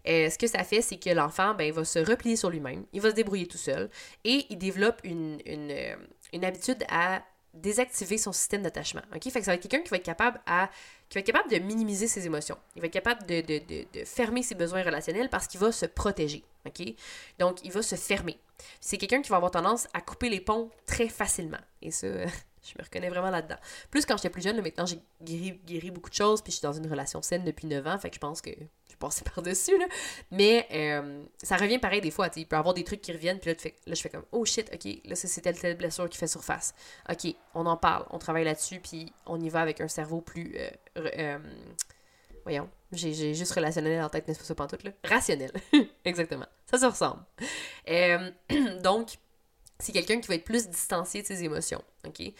euh, 0.08 0.30
ce 0.30 0.38
que 0.38 0.48
ça 0.48 0.64
fait, 0.64 0.82
c'est 0.82 0.98
que 0.98 1.10
l'enfant, 1.10 1.54
ben, 1.54 1.72
va 1.72 1.86
se 1.86 2.00
replier 2.00 2.36
sur 2.36 2.50
lui-même, 2.50 2.86
il 2.94 3.02
va 3.02 3.10
se 3.10 3.16
débrouiller 3.16 3.48
tout 3.48 3.58
seul 3.58 3.90
et 4.24 4.46
il 4.50 4.58
développe 4.58 5.00
une, 5.04 5.40
une, 5.46 5.72
euh, 5.72 5.96
une 6.34 6.46
habitude 6.46 6.84
à 6.90 7.24
désactiver 7.54 8.18
son 8.18 8.32
système 8.32 8.64
d'attachement. 8.64 9.04
OK? 9.16 9.24
Fait 9.24 9.40
que 9.40 9.46
ça 9.46 9.52
va 9.52 9.56
être 9.56 9.62
quelqu'un 9.62 9.82
qui 9.82 9.90
va 9.90 9.98
être 9.98 10.04
capable 10.04 10.42
à 10.46 10.70
qui 11.08 11.16
va 11.16 11.20
être 11.20 11.28
capable 11.28 11.52
de 11.52 11.60
minimiser 11.60 12.08
ses 12.08 12.26
émotions. 12.26 12.58
Il 12.76 12.82
va 12.82 12.88
être 12.88 12.94
capable 12.94 13.26
de, 13.28 13.42
de, 13.42 13.60
de, 13.60 13.86
de 13.94 14.06
fermer 14.06 14.42
ses 14.42 14.56
besoins 14.56 14.82
relationnels 14.82 15.30
parce 15.30 15.46
qu'il 15.46 15.60
va 15.60 15.72
se 15.72 15.86
protéger. 15.86 16.44
OK? 16.66 16.82
Donc, 17.38 17.64
il 17.64 17.72
va 17.72 17.84
se 17.84 17.96
fermer. 17.96 18.40
C'est 18.82 18.98
quelqu'un 18.98 19.22
qui 19.22 19.30
va 19.30 19.36
avoir 19.36 19.52
tendance 19.52 19.88
à 19.94 20.02
couper 20.02 20.30
les 20.30 20.42
ponts 20.42 20.72
très 20.88 21.08
facilement. 21.08 21.60
Et 21.84 21.92
ça, 21.92 22.08
je 22.64 22.74
me 22.78 22.84
reconnais 22.84 23.10
vraiment 23.10 23.30
là-dedans. 23.30 23.58
Plus 23.92 24.06
quand 24.06 24.18
j'étais 24.18 24.30
plus 24.30 24.42
jeune, 24.42 24.62
maintenant 24.62 24.86
j'ai 24.86 25.00
guéri, 25.22 25.60
guéri, 25.66 25.92
beaucoup 25.92 26.10
de 26.10 26.16
choses, 26.16 26.42
puis 26.42 26.52
je 26.52 26.58
suis 26.58 26.64
dans 26.64 26.74
une 26.74 26.88
relation 26.88 27.22
saine 27.22 27.44
depuis 27.44 27.68
9 27.68 27.86
ans, 27.88 27.98
fait 27.98 28.10
que 28.10 28.16
je 28.16 28.20
pense 28.20 28.42
que 28.42 28.52
je 28.90 28.96
passé 28.96 29.24
par-dessus, 29.36 29.78
là. 29.78 29.86
Mais 30.32 30.68
euh, 30.72 31.24
ça 31.42 31.58
revient 31.58 31.80
pareil 31.80 32.02
des 32.02 32.12
fois, 32.12 32.30
il 32.36 32.48
peut 32.48 32.56
y 32.56 32.60
avoir 32.60 32.74
des 32.74 32.84
trucs 32.84 33.02
qui 33.02 33.12
reviennent, 33.12 33.40
puis 33.40 33.52
là, 33.52 33.58
fais, 33.60 33.76
là, 33.86 33.94
je 33.94 34.02
fais 34.02 34.10
comme, 34.10 34.26
oh 34.32 34.46
shit, 34.46 34.70
ok, 34.74 35.02
là, 35.06 35.16
c'est 35.16 35.42
telle, 35.42 35.60
telle 35.60 35.78
blessure 35.78 36.10
qui 36.10 36.18
fait 36.18 36.28
surface. 36.28 36.74
Ok, 37.10 37.34
on 37.54 37.66
en 37.66 37.78
parle, 37.78 38.06
on 38.12 38.20
travaille 38.20 38.46
là-dessus, 38.46 38.80
puis 38.80 39.12
on 39.26 39.40
y 39.40 39.50
va 39.50 39.62
avec 39.62 39.82
un 39.82 39.88
cerveau 39.88 40.22
plus. 40.22 40.56
Euh, 40.58 40.70
euh, 41.18 41.40
voyons, 42.44 42.70
j'ai 42.92 43.34
juste 43.34 43.54
relationnel 43.54 44.02
en 44.02 44.10
tête, 44.10 44.28
n'est-ce 44.28 44.40
pas 44.40 44.46
ça, 44.46 44.56
pantoute, 44.56 44.84
là? 44.84 44.92
Rationnel. 45.04 45.52
Exactement. 46.06 46.48
Ça 46.66 46.78
se 46.78 46.86
ressemble. 46.86 47.24
donc, 48.82 49.18
c'est 49.80 49.92
quelqu'un 49.92 50.20
qui 50.20 50.28
va 50.28 50.36
être 50.36 50.44
plus 50.44 50.68
distancié 50.70 51.22
de 51.22 51.28
ses 51.28 51.44
émotions, 51.44 51.84
ok? 52.06 52.34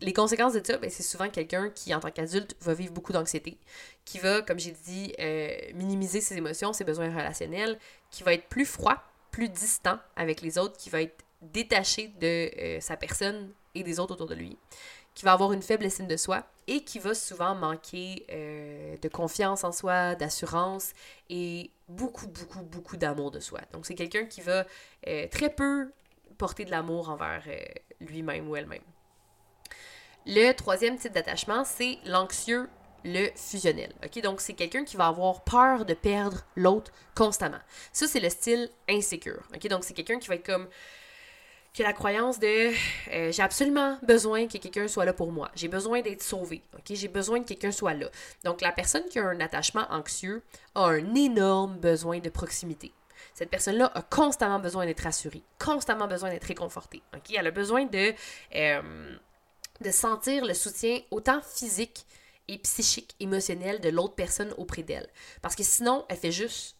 les 0.00 0.12
conséquences 0.12 0.54
de 0.54 0.62
ça, 0.64 0.78
ben, 0.78 0.90
c'est 0.90 1.02
souvent 1.02 1.28
quelqu'un 1.28 1.70
qui, 1.70 1.94
en 1.94 2.00
tant 2.00 2.10
qu'adulte, 2.10 2.56
va 2.60 2.74
vivre 2.74 2.92
beaucoup 2.92 3.12
d'anxiété, 3.12 3.58
qui 4.04 4.18
va, 4.18 4.42
comme 4.42 4.58
j'ai 4.58 4.74
dit, 4.84 5.12
euh, 5.18 5.50
minimiser 5.74 6.20
ses 6.20 6.36
émotions, 6.36 6.72
ses 6.72 6.84
besoins 6.84 7.10
relationnels, 7.10 7.78
qui 8.10 8.22
va 8.22 8.34
être 8.34 8.48
plus 8.48 8.64
froid, 8.64 8.96
plus 9.30 9.48
distant 9.48 9.98
avec 10.16 10.40
les 10.40 10.58
autres, 10.58 10.76
qui 10.76 10.90
va 10.90 11.02
être 11.02 11.24
détaché 11.42 12.08
de 12.20 12.50
euh, 12.58 12.80
sa 12.80 12.96
personne 12.96 13.50
et 13.74 13.82
des 13.82 14.00
autres 14.00 14.14
autour 14.14 14.26
de 14.26 14.34
lui, 14.34 14.58
qui 15.14 15.24
va 15.24 15.32
avoir 15.32 15.52
une 15.52 15.62
faible 15.62 15.84
estime 15.84 16.06
de 16.06 16.16
soi 16.16 16.44
et 16.66 16.84
qui 16.84 16.98
va 16.98 17.14
souvent 17.14 17.54
manquer 17.54 18.26
euh, 18.30 18.96
de 18.96 19.08
confiance 19.08 19.64
en 19.64 19.72
soi, 19.72 20.14
d'assurance 20.14 20.92
et 21.28 21.70
beaucoup, 21.88 22.28
beaucoup, 22.28 22.62
beaucoup 22.62 22.96
d'amour 22.96 23.30
de 23.30 23.40
soi. 23.40 23.60
Donc 23.72 23.86
c'est 23.86 23.94
quelqu'un 23.96 24.26
qui 24.26 24.40
va 24.40 24.64
très 25.30 25.50
peu 25.50 25.92
porter 26.38 26.64
de 26.64 26.70
l'amour 26.70 27.10
envers 27.10 27.42
lui-même 28.00 28.48
ou 28.48 28.56
elle-même. 28.56 28.82
Le 30.26 30.52
troisième 30.52 30.98
type 30.98 31.12
d'attachement, 31.12 31.64
c'est 31.64 31.98
l'anxieux, 32.04 32.68
le 33.04 33.28
fusionnel. 33.34 33.92
OK? 34.04 34.20
Donc, 34.22 34.40
c'est 34.40 34.52
quelqu'un 34.52 34.84
qui 34.84 34.96
va 34.96 35.06
avoir 35.06 35.42
peur 35.44 35.86
de 35.86 35.94
perdre 35.94 36.44
l'autre 36.56 36.92
constamment. 37.14 37.60
Ça, 37.92 38.06
c'est 38.06 38.20
le 38.20 38.28
style 38.28 38.68
insécure. 38.88 39.42
OK? 39.54 39.66
Donc, 39.68 39.84
c'est 39.84 39.94
quelqu'un 39.94 40.18
qui 40.18 40.28
va 40.28 40.34
être 40.34 40.44
comme 40.44 40.68
qui 41.72 41.82
a 41.82 41.86
la 41.86 41.92
croyance 41.92 42.38
de 42.38 42.72
euh, 43.12 43.32
j'ai 43.32 43.42
absolument 43.42 43.98
besoin 44.02 44.46
que 44.46 44.58
quelqu'un 44.58 44.88
soit 44.88 45.04
là 45.04 45.12
pour 45.12 45.32
moi. 45.32 45.50
J'ai 45.54 45.68
besoin 45.68 46.00
d'être 46.00 46.22
sauvé. 46.22 46.62
J'ai 46.88 47.08
besoin 47.08 47.40
que 47.42 47.48
quelqu'un 47.48 47.72
soit 47.72 47.94
là. 47.94 48.08
Donc, 48.44 48.60
la 48.60 48.72
personne 48.72 49.04
qui 49.08 49.18
a 49.18 49.26
un 49.26 49.40
attachement 49.40 49.86
anxieux 49.90 50.42
a 50.74 50.86
un 50.86 51.14
énorme 51.14 51.78
besoin 51.78 52.18
de 52.18 52.28
proximité. 52.28 52.92
Cette 53.34 53.50
personne-là 53.50 53.90
a 53.94 54.02
constamment 54.02 54.58
besoin 54.58 54.86
d'être 54.86 55.04
rassurée, 55.04 55.42
constamment 55.58 56.08
besoin 56.08 56.30
d'être 56.30 56.44
réconfortée. 56.44 57.02
Elle 57.34 57.46
a 57.46 57.50
besoin 57.50 57.84
de. 57.84 58.12
Euh, 58.56 59.16
de 59.80 59.90
sentir 59.90 60.44
le 60.44 60.54
soutien 60.54 61.00
autant 61.10 61.40
physique 61.42 62.04
et 62.48 62.58
psychique, 62.58 63.14
émotionnel 63.20 63.80
de 63.80 63.88
l'autre 63.88 64.14
personne 64.14 64.52
auprès 64.58 64.82
d'elle. 64.82 65.08
Parce 65.40 65.54
que 65.54 65.62
sinon, 65.62 66.04
elle 66.08 66.16
fait 66.16 66.32
juste 66.32 66.76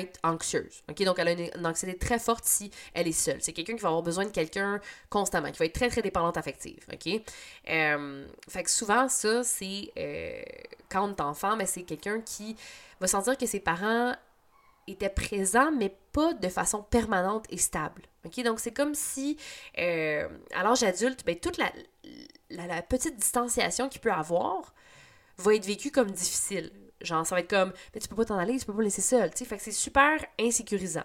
être 0.00 0.18
anxieuse. 0.22 0.82
OK? 0.88 1.02
Donc, 1.04 1.18
elle 1.18 1.28
a 1.28 1.32
une, 1.32 1.66
anxiété 1.66 1.96
très 1.96 2.18
forte 2.18 2.44
si 2.44 2.70
elle 2.94 3.08
est 3.08 3.12
seule. 3.12 3.38
C'est 3.40 3.52
quelqu'un 3.52 3.74
qui 3.74 3.82
va 3.82 3.88
avoir 3.88 4.02
besoin 4.02 4.24
de 4.24 4.30
quelqu'un 4.30 4.80
constamment, 5.10 5.50
qui 5.50 5.58
va 5.58 5.64
être 5.66 5.74
très, 5.74 5.88
très 5.88 6.02
dépendante 6.02 6.36
affective. 6.36 6.84
OK? 6.92 7.22
Euh, 7.68 8.26
fait 8.48 8.62
que 8.62 8.70
souvent, 8.70 9.08
ça, 9.08 9.44
c'est 9.44 9.90
euh, 9.98 10.42
quand 10.88 11.08
on 11.08 11.10
est 11.10 11.20
enfant, 11.20 11.56
mais 11.56 11.66
c'est 11.66 11.82
quelqu'un 11.82 12.20
qui 12.20 12.56
va 13.00 13.06
sentir 13.06 13.36
que 13.36 13.46
ses 13.46 13.60
parents 13.60 14.14
étaient 14.86 15.08
présents, 15.08 15.72
mais 15.72 15.96
pas 16.12 16.34
de 16.34 16.48
façon 16.48 16.82
permanente 16.82 17.46
et 17.50 17.56
stable. 17.56 18.02
OK? 18.24 18.42
Donc, 18.42 18.60
c'est 18.60 18.72
comme 18.72 18.94
si, 18.94 19.36
euh, 19.78 20.28
à 20.54 20.62
l'âge 20.62 20.82
adulte, 20.82 21.24
ben, 21.24 21.36
toute 21.36 21.58
la, 21.58 21.70
petite 22.82 23.16
distanciation 23.16 23.88
qu'il 23.88 24.00
peut 24.00 24.12
avoir 24.12 24.74
va 25.38 25.54
être 25.54 25.64
vécue 25.64 25.90
comme 25.90 26.10
difficile. 26.10 26.70
Genre, 27.02 27.26
ça 27.26 27.34
va 27.34 27.40
être 27.40 27.50
comme, 27.50 27.72
mais 27.94 28.00
tu 28.00 28.08
peux 28.08 28.16
pas 28.16 28.24
t'en 28.24 28.38
aller, 28.38 28.58
tu 28.58 28.66
peux 28.66 28.74
pas 28.74 28.82
laisser 28.82 29.02
seul, 29.02 29.30
tu 29.30 29.38
sais. 29.38 29.44
Fait 29.44 29.56
que 29.56 29.62
c'est 29.62 29.72
super 29.72 30.24
insécurisant. 30.40 31.04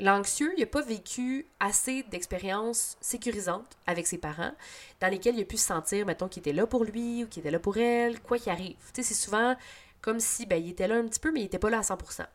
L'anxieux, 0.00 0.52
il 0.56 0.60
n'a 0.60 0.66
pas 0.66 0.82
vécu 0.82 1.46
assez 1.60 2.02
d'expériences 2.04 2.96
sécurisantes 3.00 3.76
avec 3.86 4.06
ses 4.06 4.18
parents, 4.18 4.52
dans 5.00 5.08
lesquelles 5.08 5.36
il 5.36 5.42
a 5.42 5.44
pu 5.44 5.56
se 5.56 5.66
sentir, 5.66 6.04
mettons, 6.04 6.28
qu'il 6.28 6.40
était 6.40 6.52
là 6.52 6.66
pour 6.66 6.84
lui 6.84 7.24
ou 7.24 7.28
qu'il 7.28 7.40
était 7.40 7.52
là 7.52 7.60
pour 7.60 7.76
elle, 7.76 8.20
quoi 8.20 8.38
qu'il 8.38 8.50
arrive. 8.50 8.76
Tu 8.92 9.02
sais, 9.02 9.14
c'est 9.14 9.14
souvent 9.14 9.56
comme 10.00 10.20
si, 10.20 10.44
ben, 10.46 10.62
il 10.62 10.70
était 10.70 10.88
là 10.88 10.96
un 10.96 11.06
petit 11.06 11.20
peu, 11.20 11.32
mais 11.32 11.40
il 11.40 11.44
n'était 11.44 11.58
pas 11.58 11.70
là 11.70 11.78
à 11.78 11.82
100%. 11.82 12.26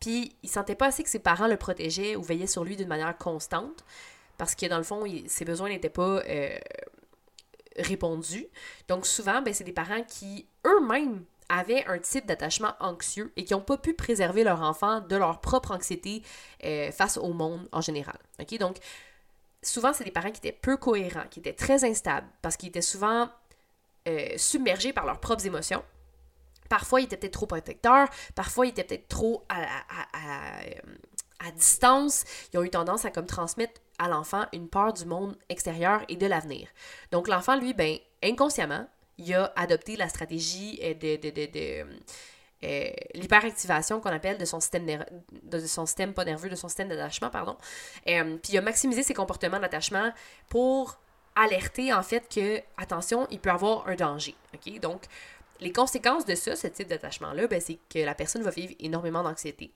Puis, 0.00 0.34
il 0.42 0.48
sentait 0.48 0.76
pas 0.76 0.86
assez 0.86 1.02
que 1.02 1.10
ses 1.10 1.18
parents 1.18 1.48
le 1.48 1.56
protégeaient 1.56 2.16
ou 2.16 2.22
veillaient 2.22 2.46
sur 2.46 2.64
lui 2.64 2.76
d'une 2.76 2.88
manière 2.88 3.18
constante, 3.18 3.84
parce 4.38 4.54
que, 4.54 4.66
dans 4.66 4.78
le 4.78 4.84
fond, 4.84 5.04
ses 5.26 5.44
besoins 5.44 5.68
n'étaient 5.68 5.90
pas... 5.90 6.22
Euh, 6.26 6.58
répondu. 7.78 8.46
Donc 8.88 9.06
souvent, 9.06 9.42
ben, 9.42 9.54
c'est 9.54 9.64
des 9.64 9.72
parents 9.72 10.02
qui 10.02 10.46
eux-mêmes 10.66 11.24
avaient 11.48 11.84
un 11.86 11.98
type 11.98 12.26
d'attachement 12.26 12.74
anxieux 12.80 13.32
et 13.36 13.44
qui 13.44 13.54
n'ont 13.54 13.60
pas 13.60 13.76
pu 13.76 13.94
préserver 13.94 14.44
leur 14.44 14.62
enfant 14.62 15.00
de 15.00 15.16
leur 15.16 15.40
propre 15.40 15.72
anxiété 15.72 16.22
euh, 16.64 16.90
face 16.92 17.16
au 17.16 17.32
monde 17.32 17.68
en 17.72 17.80
général. 17.80 18.18
OK? 18.40 18.58
Donc, 18.58 18.76
souvent, 19.62 19.92
c'est 19.92 20.04
des 20.04 20.10
parents 20.10 20.30
qui 20.30 20.38
étaient 20.38 20.52
peu 20.52 20.76
cohérents, 20.76 21.26
qui 21.30 21.40
étaient 21.40 21.52
très 21.52 21.84
instables, 21.84 22.28
parce 22.42 22.56
qu'ils 22.56 22.68
étaient 22.68 22.82
souvent 22.82 23.28
euh, 24.08 24.28
submergés 24.36 24.92
par 24.92 25.06
leurs 25.06 25.20
propres 25.20 25.46
émotions. 25.46 25.82
Parfois, 26.68 27.00
ils 27.00 27.04
étaient 27.04 27.16
peut-être 27.16 27.32
trop 27.32 27.46
protecteurs, 27.46 28.08
parfois, 28.34 28.66
ils 28.66 28.70
étaient 28.70 28.84
peut-être 28.84 29.08
trop 29.08 29.44
à, 29.48 29.62
à, 29.62 31.46
à, 31.46 31.50
distance. 31.52 32.24
Ils 32.52 32.58
ont 32.58 32.62
eu 32.62 32.70
tendance 32.70 33.04
à 33.04 33.10
comme 33.10 33.26
transmettre 33.26 33.80
à 33.98 34.08
l'enfant 34.08 34.44
une 34.52 34.68
peur 34.68 34.92
du 34.92 35.06
monde 35.06 35.36
extérieur 35.48 36.02
et 36.08 36.16
de 36.16 36.26
l'avenir. 36.26 36.68
Donc 37.10 37.26
l'enfant, 37.26 37.56
lui, 37.56 37.72
ben, 37.72 37.98
inconsciemment, 38.22 38.86
il 39.18 39.34
a 39.34 39.52
adopté 39.56 39.96
la 39.96 40.08
stratégie 40.08 40.78
euh, 40.82 40.94
de, 40.94 41.86
euh, 42.64 42.90
l'hyperactivation 43.14 44.00
qu'on 44.00 44.10
appelle 44.10 44.38
de 44.38 44.44
son 44.44 44.58
système 44.58 45.04
de 45.44 45.58
son 45.60 45.86
système 45.86 46.12
pas 46.12 46.24
nerveux, 46.24 46.48
de 46.48 46.56
son 46.56 46.68
système 46.68 46.88
d'attachement, 46.88 47.30
pardon. 47.30 47.56
Euh, 48.08 48.36
puis 48.42 48.52
il 48.54 48.58
a 48.58 48.62
maximisé 48.62 49.02
ses 49.02 49.14
comportements 49.14 49.60
d'attachement 49.60 50.12
pour 50.48 50.98
alerter 51.36 51.92
en 51.92 52.02
fait 52.02 52.28
que, 52.32 52.60
attention, 52.76 53.28
il 53.30 53.38
peut 53.38 53.50
avoir 53.50 53.86
un 53.86 53.94
danger. 53.94 54.34
OK? 54.54 54.80
Donc, 54.80 55.02
les 55.60 55.72
conséquences 55.72 56.24
de 56.24 56.34
ça, 56.34 56.56
ce 56.56 56.66
type 56.66 56.88
d'attachement-là, 56.88 57.46
ben, 57.46 57.60
c'est 57.60 57.78
que 57.88 58.00
la 58.00 58.14
personne 58.14 58.42
va 58.42 58.50
vivre 58.50 58.74
énormément 58.80 59.22
d'anxiété. 59.22 59.72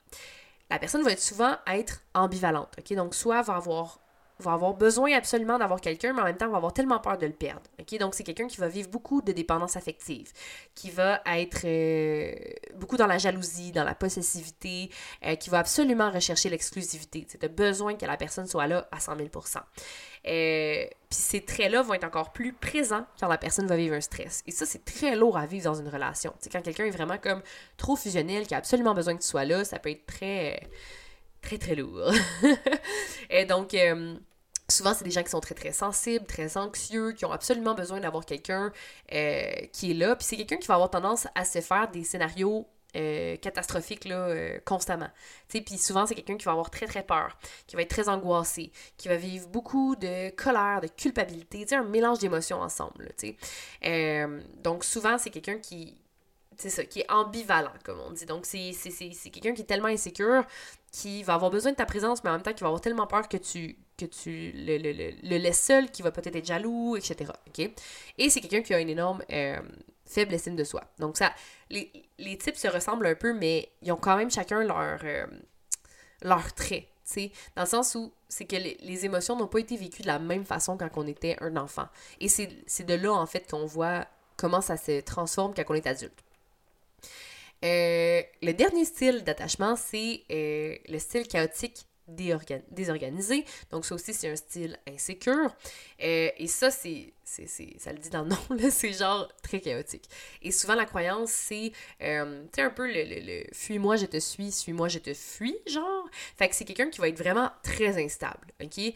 La 0.71 0.79
personne 0.79 1.03
va 1.03 1.17
souvent 1.17 1.57
être 1.69 2.03
ambivalente. 2.15 2.75
OK? 2.79 2.97
Donc, 2.97 3.15
soit 3.15 3.43
va 3.43 3.57
avoir 3.57 4.01
va 4.39 4.53
avoir 4.53 4.75
besoin 4.75 5.13
absolument 5.15 5.59
d'avoir 5.59 5.81
quelqu'un, 5.81 6.13
mais 6.13 6.23
en 6.23 6.25
même 6.25 6.37
temps, 6.37 6.49
va 6.49 6.57
avoir 6.57 6.73
tellement 6.73 6.99
peur 6.99 7.19
de 7.19 7.27
le 7.27 7.33
perdre. 7.33 7.63
ok? 7.81 7.99
Donc, 7.99 8.15
c'est 8.15 8.25
quelqu'un 8.25 8.47
qui 8.47 8.59
va 8.59 8.69
vivre 8.69 8.89
beaucoup 8.89 9.23
de 9.23 9.33
dépendance 9.33 9.77
affective, 9.77 10.33
qui 10.75 10.91
va 10.91 11.21
être 11.27 11.63
euh, 11.65 12.35
beaucoup 12.77 12.97
dans 12.97 13.07
la 13.07 13.19
jalousie, 13.19 13.73
dans 13.73 13.85
la 13.85 13.95
possessivité, 13.95 14.91
euh, 15.25 15.37
qui 15.37 15.51
va 15.51 15.59
absolument 15.61 16.11
rechercher 16.11 16.49
l'exclusivité. 16.49 17.27
Tu 17.27 17.39
as 17.45 17.49
besoin 17.49 17.95
que 17.95 18.07
la 18.07 18.17
personne 18.17 18.47
soit 18.47 18.67
là 18.67 18.89
à 18.91 19.01
100 19.01 19.17
000 19.17 19.29
euh, 19.29 20.85
Puis 20.85 20.91
ces 21.11 21.45
traits-là 21.45 21.83
vont 21.83 21.95
être 21.95 22.05
encore 22.05 22.33
plus 22.33 22.53
présents 22.53 23.07
quand 23.21 23.29
la 23.29 23.39
personne 23.39 23.67
va 23.67 23.77
vivre 23.77 23.95
un 23.95 24.01
stress. 24.01 24.43
Et 24.47 24.51
ça, 24.51 24.67
c'est 24.67 24.85
très 24.85 25.17
lourd 25.17 25.37
à 25.37 25.47
vivre 25.47 25.65
dans 25.65 25.75
une 25.75 25.89
relation. 25.89 26.33
Tu 26.43 26.49
quand 26.49 26.63
quelqu'un 26.63 26.85
est 26.85 26.91
vraiment 26.91 27.19
comme 27.19 27.43
trop 27.77 27.97
fusionnel, 27.97 28.47
qui 28.47 28.55
a 28.55 28.59
absolument 28.59 28.95
besoin 28.95 29.17
que 29.17 29.23
tu 29.23 29.29
sois 29.29 29.45
là, 29.45 29.65
ça 29.65 29.79
peut 29.79 29.91
être 29.91 30.07
très 30.07 30.69
très 31.43 31.59
très 31.59 31.75
lourd. 31.75 32.11
et 33.31 33.45
donc, 33.45 33.75
Souvent, 34.73 34.95
c'est 34.95 35.05
des 35.05 35.11
gens 35.11 35.23
qui 35.23 35.31
sont 35.31 35.41
très, 35.41 35.55
très 35.55 35.73
sensibles, 35.73 36.25
très 36.25 36.57
anxieux, 36.57 37.13
qui 37.13 37.27
ont 37.27 37.33
absolument 37.33 37.75
besoin 37.75 38.01
d'avoir 38.01 38.25
quelqu'un 38.25 38.73
euh, 39.13 39.53
qui 39.73 39.91
est 39.91 39.95
là. 39.95 40.17
Puis 40.17 40.27
c'est 40.27 40.37
quelqu'un 40.37 40.57
qui 40.57 40.67
va 40.67 40.75
avoir 40.75 40.89
tendance 40.89 41.27
à 41.35 41.45
se 41.45 41.61
faire 41.61 41.91
des 41.91 42.05
scénarios 42.05 42.67
euh, 42.97 43.37
catastrophiques 43.37 44.07
là, 44.07 44.29
euh, 44.29 44.59
constamment. 44.65 45.11
Puis 45.49 45.63
souvent, 45.77 46.07
c'est 46.07 46.15
quelqu'un 46.15 46.39
qui 46.39 46.47
va 46.47 46.53
avoir 46.53 46.71
très, 46.71 46.87
très 46.87 47.03
peur, 47.03 47.37
qui 47.67 47.77
va 47.77 47.83
être 47.83 47.91
très 47.91 48.09
angoissé, 48.09 48.73
qui 48.97 49.09
va 49.09 49.17
vivre 49.17 49.47
beaucoup 49.49 49.95
de 49.97 50.31
colère, 50.37 50.81
de 50.81 50.89
culpabilité, 50.89 51.67
un 51.75 51.85
mélange 51.85 52.21
d'émotions 52.21 52.61
ensemble. 52.61 53.11
donc 54.63 54.85
souvent, 54.85 55.19
c'est 55.19 55.31
quelqu'un 55.31 55.59
qui, 55.59 55.99
qui 56.89 57.01
est 57.01 57.11
ambivalent, 57.11 57.73
comme 57.85 58.01
on 58.01 58.11
dit. 58.13 58.25
Donc, 58.25 58.47
c'est 58.47 58.73
quelqu'un 59.31 59.53
qui 59.53 59.63
est 59.63 59.67
tellement 59.67 59.89
insécure, 59.89 60.45
qui 60.93 61.23
va 61.23 61.35
avoir 61.35 61.51
besoin 61.51 61.73
de 61.73 61.77
ta 61.77 61.87
présence, 61.87 62.23
mais 62.23 62.31
en 62.31 62.35
même 62.35 62.43
temps 62.43 62.53
qui 62.53 62.61
va 62.61 62.69
avoir 62.69 62.83
tellement 62.83 63.07
peur 63.07 63.27
que 63.27 63.39
tu, 63.39 63.77
que 63.97 64.05
tu 64.05 64.53
le, 64.55 64.77
le, 64.77 64.93
le, 64.93 65.37
laisses 65.39 65.63
seul, 65.63 65.91
qui 65.91 66.03
va 66.03 66.13
peut-être 66.13 66.37
être 66.37 66.47
jaloux, 66.47 66.97
etc. 66.97 67.33
Et 68.19 68.29
c'est 68.29 68.41
quelqu'un 68.43 68.61
qui 68.61 68.75
a 68.75 68.79
une 68.79 68.91
énorme 68.91 69.23
euh, 69.33 69.59
faible 70.05 70.35
estime 70.35 70.55
de 70.55 70.65
soi. 70.65 70.85
Donc, 70.99 71.17
ça, 71.17 71.33
les, 71.71 71.91
les, 72.19 72.37
types 72.37 72.57
se 72.57 72.69
ressemblent 72.69 73.07
un 73.07 73.15
peu, 73.15 73.33
mais 73.33 73.71
ils 73.81 73.91
ont 73.91 73.97
quand 73.97 74.17
même 74.19 74.31
chacun 74.31 74.63
leur, 74.63 75.01
euh, 75.03 75.27
leur 76.21 76.53
trait. 76.53 76.89
sais, 77.05 77.33
dans 77.57 77.63
le 77.63 77.69
sens 77.69 77.95
où 77.95 78.13
c'est 78.29 78.45
que 78.45 78.57
les, 78.57 78.77
les 78.83 79.07
émotions 79.07 79.35
n'ont 79.35 79.47
pas 79.47 79.61
été 79.61 79.79
vécues 79.79 80.03
de 80.03 80.09
la 80.09 80.19
même 80.19 80.45
façon 80.45 80.77
quand 80.77 80.91
on 80.97 81.07
était 81.07 81.37
un 81.41 81.57
enfant. 81.57 81.89
Et 82.21 82.29
c'est 82.29 82.85
de 82.85 82.95
là, 82.95 83.15
en 83.15 83.27
fait, 83.27 83.51
qu'on 83.51 83.65
voit 83.65 84.07
comment 84.37 84.61
ça 84.61 84.77
se 84.77 85.01
transforme 85.01 85.55
quand 85.55 85.65
on 85.69 85.75
est 85.75 85.87
adulte. 85.87 86.23
Euh, 87.65 88.23
le 88.43 88.53
dernier 88.53 88.85
style 88.85 89.23
d'attachement, 89.25 89.77
c'est 89.77 90.23
euh, 90.31 90.77
le 90.89 90.99
style 90.99 91.27
chaotique 91.29 91.87
désorganisé. 92.09 93.45
Donc, 93.71 93.87
ça 93.87 93.95
aussi, 93.95 94.13
c'est 94.13 94.29
un 94.29 94.37
style 94.37 94.79
insécure. 94.89 95.55
Euh, 96.03 96.31
et 96.37 96.47
ça, 96.47 96.71
c'est, 96.71 97.15
ça 97.25 97.93
le 97.93 97.99
dit 97.99 98.11
dans 98.11 98.23
le 98.23 98.29
nom, 98.59 98.71
c'est 98.71 98.93
genre 98.93 99.29
très 99.43 99.61
chaotique. 99.61 100.05
Et 100.43 100.51
souvent, 100.51 100.75
la 100.75 100.85
croyance, 100.85 101.31
c'est, 101.31 101.73
euh, 102.03 102.45
un 102.59 102.71
peu 102.71 102.87
le, 102.87 103.05
le, 103.05 103.45
fuis-moi, 103.53 103.97
je 103.97 104.07
te 104.07 104.19
suis, 104.19 104.51
suis-moi, 104.51 104.89
je 104.89 104.99
te 104.99 105.15
fuis, 105.15 105.57
genre. 105.67 106.09
Fait 106.37 106.49
que 106.49 106.57
c'est 106.57 106.65
quelqu'un 106.65 106.91
qui 106.91 107.01
va 107.01 107.09
être 107.09 107.19
vraiment 107.19 107.51
très 107.63 108.03
instable, 108.03 108.49
OK? 108.63 108.93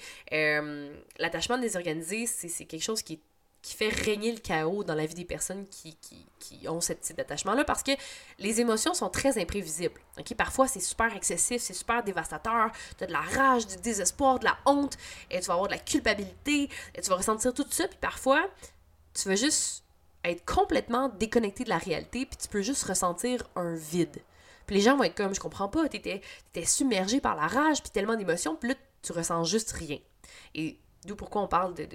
L'attachement 1.19 1.59
désorganisé, 1.59 2.27
c'est 2.27 2.65
quelque 2.65 2.83
chose 2.83 3.03
qui 3.03 3.15
est 3.15 3.21
qui 3.67 3.75
fait 3.75 3.89
régner 3.89 4.31
le 4.31 4.39
chaos 4.39 4.85
dans 4.85 4.95
la 4.95 5.07
vie 5.07 5.17
des 5.17 5.25
personnes 5.25 5.67
qui, 5.67 5.97
qui, 6.39 6.69
ont 6.69 6.81
ce 6.81 6.93
type 6.93 7.17
d'attachement-là 7.17 7.65
parce 7.65 7.83
que 7.83 7.91
les 8.39 8.61
émotions 8.61 8.95
sont 8.95 9.09
très 9.09 9.43
imprévisibles. 9.43 10.01
ok? 10.21 10.35
Parfois, 10.37 10.69
c'est 10.69 10.79
super 10.79 11.17
excessif, 11.17 11.61
c'est 11.61 11.75
super 11.75 12.05
dévastateur. 12.05 12.71
Tu 12.97 13.03
as 13.03 13.09
de 13.09 13.13
la 13.13 13.23
rage, 13.23 13.67
du 13.67 13.77
désespoir, 13.79 14.39
de 14.39 14.45
la 14.45 14.57
honte, 14.67 14.97
et 15.33 15.41
tu 15.41 15.47
vas 15.47 15.55
avoir 15.55 15.67
de 15.67 15.73
la 15.73 15.81
culpabilité, 15.81 16.71
et 16.95 17.01
tu 17.01 17.11
vas 17.11 17.17
ressentir 17.17 17.53
tout 17.53 17.67
ça. 17.69 17.89
Puis 17.89 17.99
parfois, 18.01 18.49
tu 19.15 19.29
vas 19.29 19.35
juste 19.35 19.83
être 20.23 20.45
complètement 20.45 21.09
déconnecté 21.09 21.65
de 21.65 21.71
la 21.71 21.79
réalité, 21.79 22.25
puis 22.25 22.37
tu 22.41 22.47
peux 22.47 22.63
juste 22.63 22.85
ressentir 22.85 23.49
un 23.57 23.75
vide. 23.75 24.23
Puis 24.69 24.77
les 24.77 24.83
gens 24.83 24.97
vont 24.97 25.03
être 25.03 25.17
comme, 25.17 25.35
je 25.35 25.41
comprends 25.41 25.69
pas, 25.69 25.89
tu 25.89 25.97
étais, 25.97 26.23
submergé 26.65 27.21
par 27.21 27.35
la 27.35 27.49
rage, 27.49 27.83
puis 27.83 27.91
tellement 27.91 28.15
d'émotions, 28.15 28.55
puis 28.55 28.69
là, 28.69 28.75
tu 29.03 29.11
ressens 29.11 29.43
juste 29.43 29.73
rien. 29.73 29.99
Et 30.55 30.79
D'où 31.07 31.17
pourquoi 31.17 31.43
on 31.43 31.49
parle 31.49 31.75
de, 31.75 31.87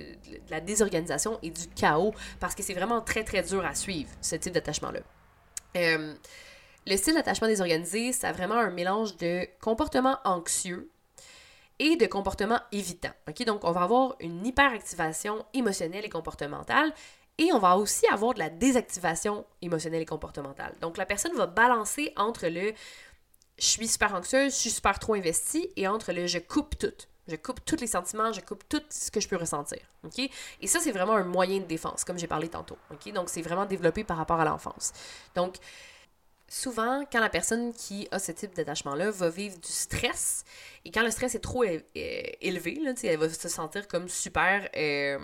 la 0.50 0.62
désorganisation 0.62 1.40
et 1.44 1.50
du 1.50 1.68
chaos, 1.76 2.14
parce 2.40 2.56
que 2.56 2.64
c'est 2.64 2.74
vraiment 2.74 3.02
très, 3.02 3.24
très 3.24 3.44
dur 3.44 3.66
à 3.66 3.76
suivre, 3.76 4.10
ce 4.22 4.36
type 4.36 4.54
d'attachement-là. 4.54 5.00
Euh, 5.78 6.14
le 6.88 6.98
style 6.98 7.14
d'attachement 7.14 7.48
désorganisé, 7.48 8.12
c'est 8.14 8.32
vraiment 8.32 8.56
un 8.56 8.72
mélange 8.72 9.18
de 9.18 9.48
comportement 9.60 10.18
anxieux 10.26 10.90
et 11.80 11.96
de 11.96 12.06
comportement 12.06 12.60
évitant. 12.72 13.12
Donc, 13.46 13.64
on 13.64 13.72
va 13.72 13.82
avoir 13.82 14.16
une 14.20 14.46
hyperactivation 14.46 15.46
émotionnelle 15.54 16.06
et 16.06 16.10
comportementale, 16.10 16.94
et 17.38 17.52
on 17.54 17.60
va 17.60 17.78
aussi 17.78 18.06
avoir 18.08 18.34
de 18.34 18.40
la 18.40 18.50
désactivation 18.50 19.46
émotionnelle 19.62 20.02
et 20.02 20.06
comportementale. 20.06 20.76
Donc, 20.82 20.98
la 20.98 21.06
personne 21.06 21.36
va 21.36 21.48
balancer 21.48 22.14
entre 22.16 22.48
le 22.48 22.74
je 23.58 23.68
suis 23.68 23.88
super 23.88 24.16
anxieuse, 24.16 24.54
je 24.54 24.60
suis 24.60 24.70
super 24.72 24.98
trop 24.98 25.14
investie, 25.14 25.70
et 25.76 25.88
entre 25.88 26.14
le 26.14 26.26
je 26.28 26.40
coupe 26.40 26.78
tout. 26.78 26.94
Je 27.32 27.38
coupe 27.38 27.64
tous 27.64 27.78
les 27.80 27.88
sentiments, 27.88 28.34
je 28.34 28.42
coupe 28.42 28.68
tout 28.68 28.84
ce 28.90 29.10
que 29.10 29.22
je 29.22 29.28
peux 29.28 29.38
ressentir. 29.38 29.80
OK? 30.04 30.20
Et 30.20 30.68
ça, 30.68 30.80
c'est 30.82 30.92
vraiment 30.92 31.16
un 31.16 31.24
moyen 31.24 31.60
de 31.60 31.66
défense, 31.66 32.04
comme 32.04 32.20
j'ai 32.20 32.28
parlé 32.28 32.50
tantôt. 32.50 32.78
OK? 32.92 33.14
Donc, 33.14 33.30
c'est 33.30 33.42
vraiment 33.42 33.66
développé 33.66 34.04
par 34.04 34.18
rapport 34.18 34.40
à 34.42 34.46
l'enfance. 34.46 34.92
Donc, 35.34 35.56
souvent, 36.52 37.06
quand 37.10 37.22
la 37.22 37.30
personne 37.30 37.72
qui 37.74 38.10
a 38.12 38.20
ce 38.20 38.34
type 38.34 38.54
d'attachement-là 38.54 39.10
va 39.10 39.30
vivre 39.30 39.58
du 39.58 39.72
stress, 39.72 40.44
et 40.84 40.92
quand 40.92 41.02
le 41.02 41.10
stress 41.10 41.34
est 41.34 41.40
trop 41.40 41.64
élevé, 41.64 42.78
là, 42.84 42.92
elle 43.04 43.18
va 43.18 43.30
se 43.30 43.48
sentir 43.48 43.88
comme 43.88 44.10
super, 44.10 44.68
euh, 44.76 45.18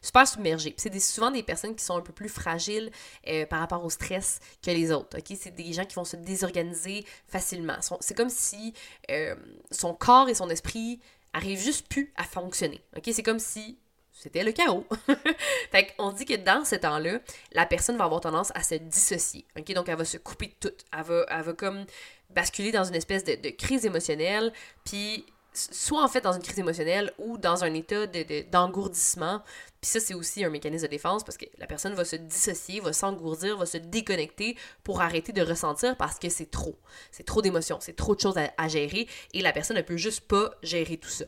super 0.00 0.28
submergée. 0.28 0.74
C'est 0.78 0.96
souvent 1.00 1.32
des 1.32 1.42
personnes 1.42 1.74
qui 1.74 1.84
sont 1.84 1.96
un 1.96 2.00
peu 2.00 2.12
plus 2.12 2.28
fragiles 2.28 2.92
euh, 3.26 3.44
par 3.46 3.58
rapport 3.58 3.84
au 3.84 3.90
stress 3.90 4.38
que 4.64 4.70
les 4.70 4.92
autres. 4.92 5.18
ok? 5.18 5.36
C'est 5.38 5.54
des 5.54 5.72
gens 5.72 5.84
qui 5.84 5.96
vont 5.96 6.04
se 6.04 6.16
désorganiser 6.16 7.04
facilement. 7.26 7.78
C'est 8.00 8.16
comme 8.16 8.30
si 8.30 8.72
euh, 9.10 9.34
son 9.72 9.94
corps 9.94 10.28
et 10.28 10.34
son 10.34 10.48
esprit 10.48 11.00
arrive 11.32 11.60
juste 11.60 11.88
plus 11.88 12.12
à 12.16 12.24
fonctionner. 12.24 12.82
OK? 12.96 13.08
C'est 13.12 13.22
comme 13.22 13.38
si 13.38 13.78
c'était 14.12 14.44
le 14.44 14.52
chaos. 14.52 14.86
fait 15.72 15.94
qu'on 15.96 16.12
dit 16.12 16.24
que 16.24 16.36
dans 16.36 16.64
ce 16.64 16.76
temps-là, 16.76 17.20
la 17.52 17.66
personne 17.66 17.96
va 17.96 18.04
avoir 18.04 18.20
tendance 18.20 18.52
à 18.54 18.62
se 18.62 18.74
dissocier. 18.74 19.44
OK? 19.58 19.72
Donc, 19.72 19.88
elle 19.88 19.96
va 19.96 20.04
se 20.04 20.18
couper 20.18 20.46
de 20.46 20.68
tout. 20.68 20.74
Elle 20.92 21.02
va, 21.02 21.26
elle 21.28 21.42
va 21.42 21.52
comme 21.54 21.84
basculer 22.30 22.72
dans 22.72 22.84
une 22.84 22.94
espèce 22.94 23.24
de, 23.24 23.34
de 23.34 23.50
crise 23.50 23.84
émotionnelle, 23.84 24.52
puis 24.84 25.26
soit 25.52 26.02
en 26.02 26.08
fait 26.08 26.20
dans 26.20 26.32
une 26.32 26.42
crise 26.42 26.58
émotionnelle 26.58 27.12
ou 27.18 27.38
dans 27.38 27.64
un 27.64 27.74
état 27.74 28.06
d'engourdissement. 28.50 29.36
De, 29.36 29.42
puis 29.80 29.90
ça, 29.90 30.00
c'est 30.00 30.14
aussi 30.14 30.44
un 30.44 30.50
mécanisme 30.50 30.86
de 30.86 30.90
défense 30.90 31.24
parce 31.24 31.36
que 31.36 31.44
la 31.58 31.66
personne 31.66 31.94
va 31.94 32.04
se 32.04 32.16
dissocier, 32.16 32.80
va 32.80 32.92
s'engourdir, 32.92 33.58
va 33.58 33.66
se 33.66 33.78
déconnecter 33.78 34.56
pour 34.84 35.00
arrêter 35.00 35.32
de 35.32 35.42
ressentir 35.42 35.96
parce 35.96 36.18
que 36.18 36.28
c'est 36.28 36.50
trop. 36.50 36.76
C'est 37.10 37.24
trop 37.24 37.42
d'émotions, 37.42 37.78
c'est 37.80 37.96
trop 37.96 38.14
de 38.14 38.20
choses 38.20 38.38
à, 38.38 38.68
gérer 38.68 39.08
et 39.34 39.42
la 39.42 39.52
personne 39.52 39.76
ne 39.76 39.82
peut 39.82 39.96
juste 39.96 40.22
pas 40.22 40.52
gérer 40.62 40.96
tout 40.96 41.08
ça. 41.08 41.24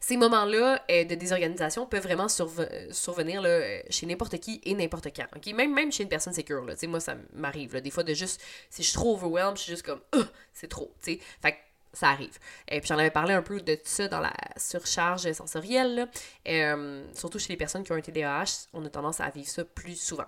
Ces 0.00 0.16
moments-là 0.16 0.82
euh, 0.90 1.04
de 1.04 1.14
désorganisation 1.14 1.86
peuvent 1.86 2.02
vraiment 2.02 2.28
survenir 2.28 3.42
là, 3.42 3.82
chez 3.90 4.06
n'importe 4.06 4.38
qui 4.38 4.60
et 4.64 4.74
n'importe 4.74 5.08
quand. 5.14 5.26
Même, 5.54 5.74
même 5.74 5.90
chez 5.90 6.04
une 6.04 6.08
personne 6.08 6.32
sécure. 6.32 6.64
Moi, 6.84 7.00
ça 7.00 7.16
m'arrive. 7.34 7.80
Des 7.80 7.90
fois, 7.90 8.04
de 8.04 8.14
juste, 8.14 8.40
si 8.70 8.82
je 8.82 8.88
suis 8.88 8.96
trop 8.96 9.14
overwhelmed, 9.14 9.56
je 9.56 9.62
suis 9.62 9.72
juste 9.72 9.84
comme, 9.84 10.00
c'est 10.52 10.68
trop. 10.68 10.92
Fait 11.00 11.58
ça 11.92 12.10
arrive. 12.10 12.38
Et 12.68 12.80
puis 12.80 12.88
j'en 12.88 12.98
avais 12.98 13.10
parlé 13.10 13.34
un 13.34 13.42
peu 13.42 13.60
de 13.60 13.78
ça 13.84 14.08
dans 14.08 14.20
la 14.20 14.34
surcharge 14.56 15.30
sensorielle. 15.32 16.08
Euh, 16.46 17.04
surtout 17.14 17.38
chez 17.38 17.52
les 17.52 17.56
personnes 17.56 17.84
qui 17.84 17.92
ont 17.92 17.96
un 17.96 18.00
TDAH, 18.00 18.68
on 18.72 18.84
a 18.84 18.90
tendance 18.90 19.20
à 19.20 19.30
vivre 19.30 19.48
ça 19.48 19.64
plus 19.64 19.96
souvent. 19.96 20.26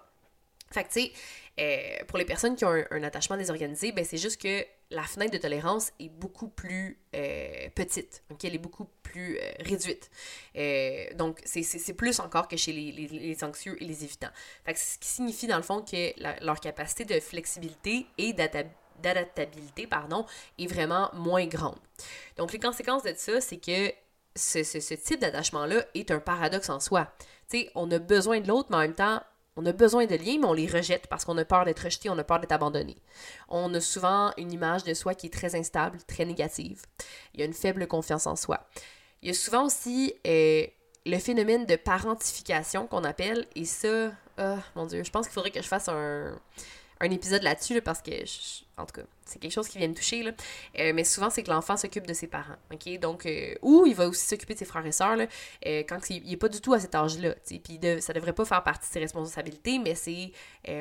Fait 0.72 0.84
que 0.84 0.88
tu 0.88 1.00
sais, 1.00 1.12
euh, 1.58 2.04
pour 2.06 2.16
les 2.16 2.24
personnes 2.24 2.54
qui 2.54 2.64
ont 2.64 2.84
un, 2.90 3.02
attachement 3.02 3.36
désorganisé, 3.36 3.90
ben 3.90 4.04
c'est 4.04 4.18
juste 4.18 4.40
que 4.40 4.64
la 4.92 5.02
fenêtre 5.02 5.32
de 5.32 5.38
tolérance 5.38 5.92
est 5.98 6.08
beaucoup 6.08 6.48
plus 6.48 6.98
euh, 7.14 7.68
petite, 7.74 8.22
ok? 8.30 8.44
Elle 8.44 8.54
est 8.54 8.58
beaucoup 8.58 8.88
plus 9.02 9.38
réduite. 9.58 10.10
donc, 11.16 11.40
c'est 11.44 11.94
plus 11.94 12.20
encore 12.20 12.46
que 12.46 12.56
chez 12.56 12.72
les, 12.72 12.92
les, 12.92 13.44
anxieux 13.44 13.76
et 13.82 13.84
les 13.84 14.04
évitants. 14.04 14.30
Fait 14.64 14.74
que 14.74 14.78
ce 14.78 14.98
qui 14.98 15.08
signifie, 15.08 15.48
dans 15.48 15.56
le 15.56 15.62
fond, 15.62 15.82
que 15.82 16.44
leur 16.44 16.60
capacité 16.60 17.04
de 17.04 17.18
flexibilité 17.18 18.06
et 18.18 18.32
d'adaptabilité 19.00 19.86
pardon, 19.86 20.26
est 20.58 20.66
vraiment 20.66 21.10
moins 21.14 21.46
grande. 21.46 21.78
Donc 22.36 22.52
les 22.52 22.60
conséquences 22.60 23.02
de 23.02 23.14
ça, 23.16 23.40
c'est 23.40 23.58
que 23.58 23.92
ce, 24.36 24.94
type 24.94 25.20
d'attachement-là 25.20 25.84
est 25.94 26.10
un 26.10 26.20
paradoxe 26.20 26.68
en 26.70 26.80
soi. 26.80 27.12
Tu 27.50 27.58
sais, 27.58 27.70
on 27.74 27.90
a 27.90 27.98
besoin 27.98 28.40
de 28.40 28.48
l'autre, 28.48 28.68
mais 28.70 28.76
en 28.76 28.80
même 28.80 28.94
temps, 28.94 29.20
on 29.56 29.66
a 29.66 29.72
besoin 29.72 30.06
de 30.06 30.14
liens, 30.14 30.38
mais 30.40 30.46
on 30.46 30.52
les 30.52 30.66
rejette 30.66 31.06
parce 31.08 31.24
qu'on 31.24 31.36
a 31.36 31.44
peur 31.44 31.64
d'être 31.64 31.80
rejeté, 31.80 32.08
on 32.08 32.18
a 32.18 32.24
peur 32.24 32.40
d'être 32.40 32.52
abandonné. 32.52 32.96
On 33.48 33.72
a 33.74 33.80
souvent 33.80 34.32
une 34.38 34.52
image 34.52 34.84
de 34.84 34.94
soi 34.94 35.14
qui 35.14 35.26
est 35.26 35.30
très 35.30 35.54
instable, 35.54 35.98
très 36.04 36.24
négative. 36.24 36.82
Il 37.34 37.40
y 37.40 37.42
a 37.42 37.46
une 37.46 37.52
faible 37.52 37.86
confiance 37.86 38.26
en 38.26 38.36
soi. 38.36 38.66
Il 39.22 39.28
y 39.28 39.30
a 39.32 39.34
souvent 39.34 39.66
aussi 39.66 40.14
euh, 40.26 40.66
le 41.04 41.18
phénomène 41.18 41.66
de 41.66 41.76
parentification 41.76 42.86
qu'on 42.86 43.04
appelle, 43.04 43.46
et 43.56 43.64
ça, 43.64 44.12
oh, 44.38 44.56
mon 44.76 44.86
Dieu, 44.86 45.02
je 45.02 45.10
pense 45.10 45.26
qu'il 45.26 45.34
faudrait 45.34 45.50
que 45.50 45.62
je 45.62 45.68
fasse 45.68 45.88
un, 45.88 46.38
un 47.00 47.10
épisode 47.10 47.42
là-dessus 47.42 47.80
parce 47.80 48.02
que, 48.02 48.10
en 48.76 48.84
tout 48.84 49.00
cas, 49.00 49.06
c'est 49.24 49.38
quelque 49.38 49.52
chose 49.52 49.68
qui 49.68 49.78
vient 49.78 49.88
me 49.88 49.94
toucher. 49.94 50.22
Là. 50.22 50.32
Euh, 50.78 50.92
mais 50.94 51.04
souvent, 51.04 51.30
c'est 51.30 51.42
que 51.42 51.50
l'enfant 51.50 51.76
s'occupe 51.76 52.06
de 52.06 52.12
ses 52.12 52.26
parents. 52.26 52.56
Donc, 53.00 53.26
euh, 53.26 53.54
ou 53.62 53.86
il 53.86 53.94
va 53.94 54.08
aussi 54.08 54.26
s'occuper 54.26 54.54
de 54.54 54.58
ses 54.58 54.64
frères 54.64 54.84
et 54.84 54.92
sœurs 54.92 55.16
là, 55.16 55.26
euh, 55.66 55.82
quand 55.88 56.10
il 56.10 56.24
n'est 56.24 56.36
pas 56.36 56.48
du 56.48 56.60
tout 56.60 56.74
à 56.74 56.80
cet 56.80 56.94
âge-là. 56.94 57.34
Puis 57.46 57.78
de, 57.78 58.00
ça 58.00 58.12
devrait 58.12 58.32
pas 58.32 58.44
faire 58.44 58.62
partie 58.62 58.88
de 58.88 58.92
ses 58.92 59.00
responsabilités, 59.00 59.78
mais 59.78 59.94
c'est 59.94 60.32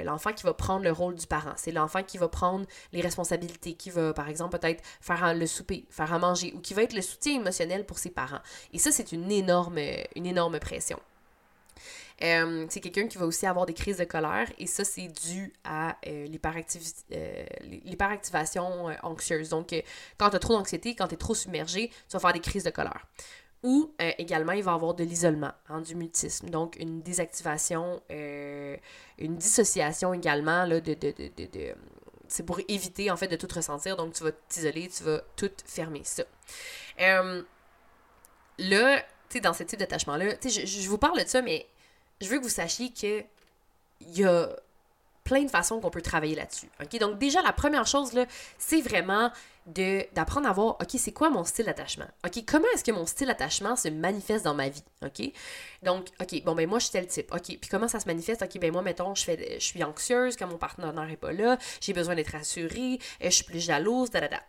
l'enfant 0.03 0.34
qui 0.34 0.43
va 0.43 0.53
prendre 0.53 0.84
le 0.84 0.91
rôle 0.91 1.15
du 1.15 1.27
parent. 1.27 1.53
C'est 1.55 1.71
l'enfant 1.71 2.03
qui 2.03 2.17
va 2.17 2.27
prendre 2.27 2.65
les 2.91 3.01
responsabilités, 3.01 3.73
qui 3.73 3.89
va, 3.89 4.13
par 4.13 4.29
exemple, 4.29 4.58
peut-être 4.60 4.84
faire 5.01 5.34
le 5.34 5.47
souper, 5.47 5.86
faire 5.89 6.13
à 6.13 6.19
manger, 6.19 6.53
ou 6.55 6.60
qui 6.60 6.73
va 6.73 6.84
être 6.84 6.93
le 6.93 7.01
soutien 7.01 7.36
émotionnel 7.36 7.86
pour 7.86 7.99
ses 7.99 8.10
parents. 8.10 8.41
Et 8.73 8.79
ça, 8.79 8.91
c'est 8.91 9.12
une 9.12 9.32
énorme, 9.32 9.79
une 10.15 10.25
énorme 10.25 10.60
pression. 10.60 10.99
Euh, 12.23 12.65
c'est 12.69 12.82
quelqu'un 12.82 13.08
qui 13.08 13.17
va 13.17 13.25
aussi 13.25 13.45
avoir 13.45 13.65
des 13.65 13.73
crises 13.73 13.97
de 13.97 14.03
colère 14.03 14.49
et 14.58 14.67
ça, 14.67 14.84
c'est 14.84 15.08
dû 15.08 15.53
à 15.63 15.97
euh, 16.08 16.27
euh 16.27 17.45
l'hyperactivation 17.86 18.88
anxieuse. 19.03 19.49
Donc, 19.49 19.73
quand 20.17 20.29
tu 20.29 20.36
as 20.36 20.39
trop 20.39 20.53
d'anxiété, 20.53 20.95
quand 20.95 21.08
tu 21.08 21.15
es 21.15 21.17
trop 21.17 21.36
submergé, 21.36 21.89
tu 21.89 22.13
vas 22.13 22.19
faire 22.19 22.34
des 22.34 22.39
crises 22.39 22.63
de 22.63 22.69
colère. 22.71 23.08
Ou 23.62 23.93
également, 24.17 24.53
il 24.53 24.63
va 24.63 24.71
avoir 24.73 24.93
de 24.93 25.03
l'isolement, 25.03 25.51
hein, 25.67 25.82
du 25.82 25.93
mutisme. 25.93 26.49
Donc, 26.49 26.77
une 26.79 27.01
désactivation, 27.01 28.01
une 28.10 29.36
dissociation 29.36 30.13
également 30.13 30.63
là, 30.63 30.79
de, 30.79 30.93
de, 30.93 31.12
de, 31.12 31.45
de 31.45 31.75
c'est 32.29 32.43
pour 32.45 32.60
éviter 32.67 33.12
en 33.12 33.17
fait 33.17 33.27
de 33.27 33.36
tout 33.36 33.49
ressentir. 33.53 33.97
Donc, 33.97 34.13
tu 34.13 34.23
vas 34.23 34.32
t'isoler, 34.47 34.88
tu 34.88 35.03
vas 35.03 35.21
tout 35.36 35.51
fermer 35.65 36.03
ça. 36.05 36.23
là, 36.97 37.36
tu 39.29 39.38
sais, 39.38 39.41
dans 39.41 39.53
ce 39.53 39.63
type 39.63 39.79
d'attachement-là, 39.79 40.36
je, 40.43 40.65
je, 40.65 40.89
vous 40.89 40.97
parle 40.97 41.21
de 41.21 41.27
ça, 41.27 41.41
mais 41.41 41.67
je 42.21 42.27
veux 42.27 42.38
que 42.38 42.43
vous 42.43 42.49
sachiez 42.49 42.91
que 42.91 43.23
il 44.01 44.17
y 44.17 44.23
a 44.23 44.49
plein 45.29 45.43
de 45.43 45.49
façons 45.49 45.79
qu'on 45.79 45.91
peut 45.91 46.01
travailler 46.01 46.34
là-dessus. 46.34 46.67
Donc, 46.99 47.19
déjà, 47.19 47.41
la 47.43 47.53
première 47.53 47.86
chose, 47.86 48.12
c'est 48.58 48.82
vraiment 48.82 49.32
d'apprendre 49.67 50.49
à 50.49 50.53
voir, 50.53 50.77
OK, 50.82 50.95
c'est 50.97 51.12
quoi 51.12 51.29
mon 51.29 51.43
style 51.43 51.65
d'attachement? 51.65 52.08
OK, 52.25 52.43
comment 52.47 52.65
est-ce 52.73 52.84
que 52.84 52.91
mon 52.91 53.05
style 53.05 53.27
d'attachement 53.27 53.75
se 53.75 53.89
manifeste 53.89 54.45
dans 54.45 54.55
ma 54.55 54.69
vie? 54.69 54.84
OK? 55.05 55.32
Donc, 55.84 56.08
OK, 56.19 56.43
bon, 56.43 56.55
ben 56.55 56.67
moi, 56.67 56.79
je 56.79 56.86
suis 56.86 56.93
tel 56.93 57.05
type. 57.05 57.32
OK, 57.32 57.43
puis 57.43 57.69
comment 57.69 57.88
ça 57.88 57.99
se 57.99 58.08
manifeste? 58.08 58.41
OK, 58.41 58.60
ben 58.60 58.71
moi, 58.71 58.82
mettons, 58.82 59.13
je, 59.13 59.23
fais, 59.23 59.60
je 59.60 59.63
suis 59.63 59.84
anxieuse 59.84 60.36
quand 60.36 60.47
mon 60.47 60.58
partenaire 60.58 60.93
n'est 60.93 61.15
pas 61.15 61.32
là, 61.32 61.60
j'ai 61.79 61.93
besoin 61.93 62.15
d'être 62.15 62.32
rassurée, 62.32 62.97
euh, 63.21 63.25
je 63.25 63.29
suis 63.29 63.43
plus 63.43 63.60
jalouse, 63.60 64.10
da, 64.10 64.21
da, 64.21 64.29
da. 64.29 64.39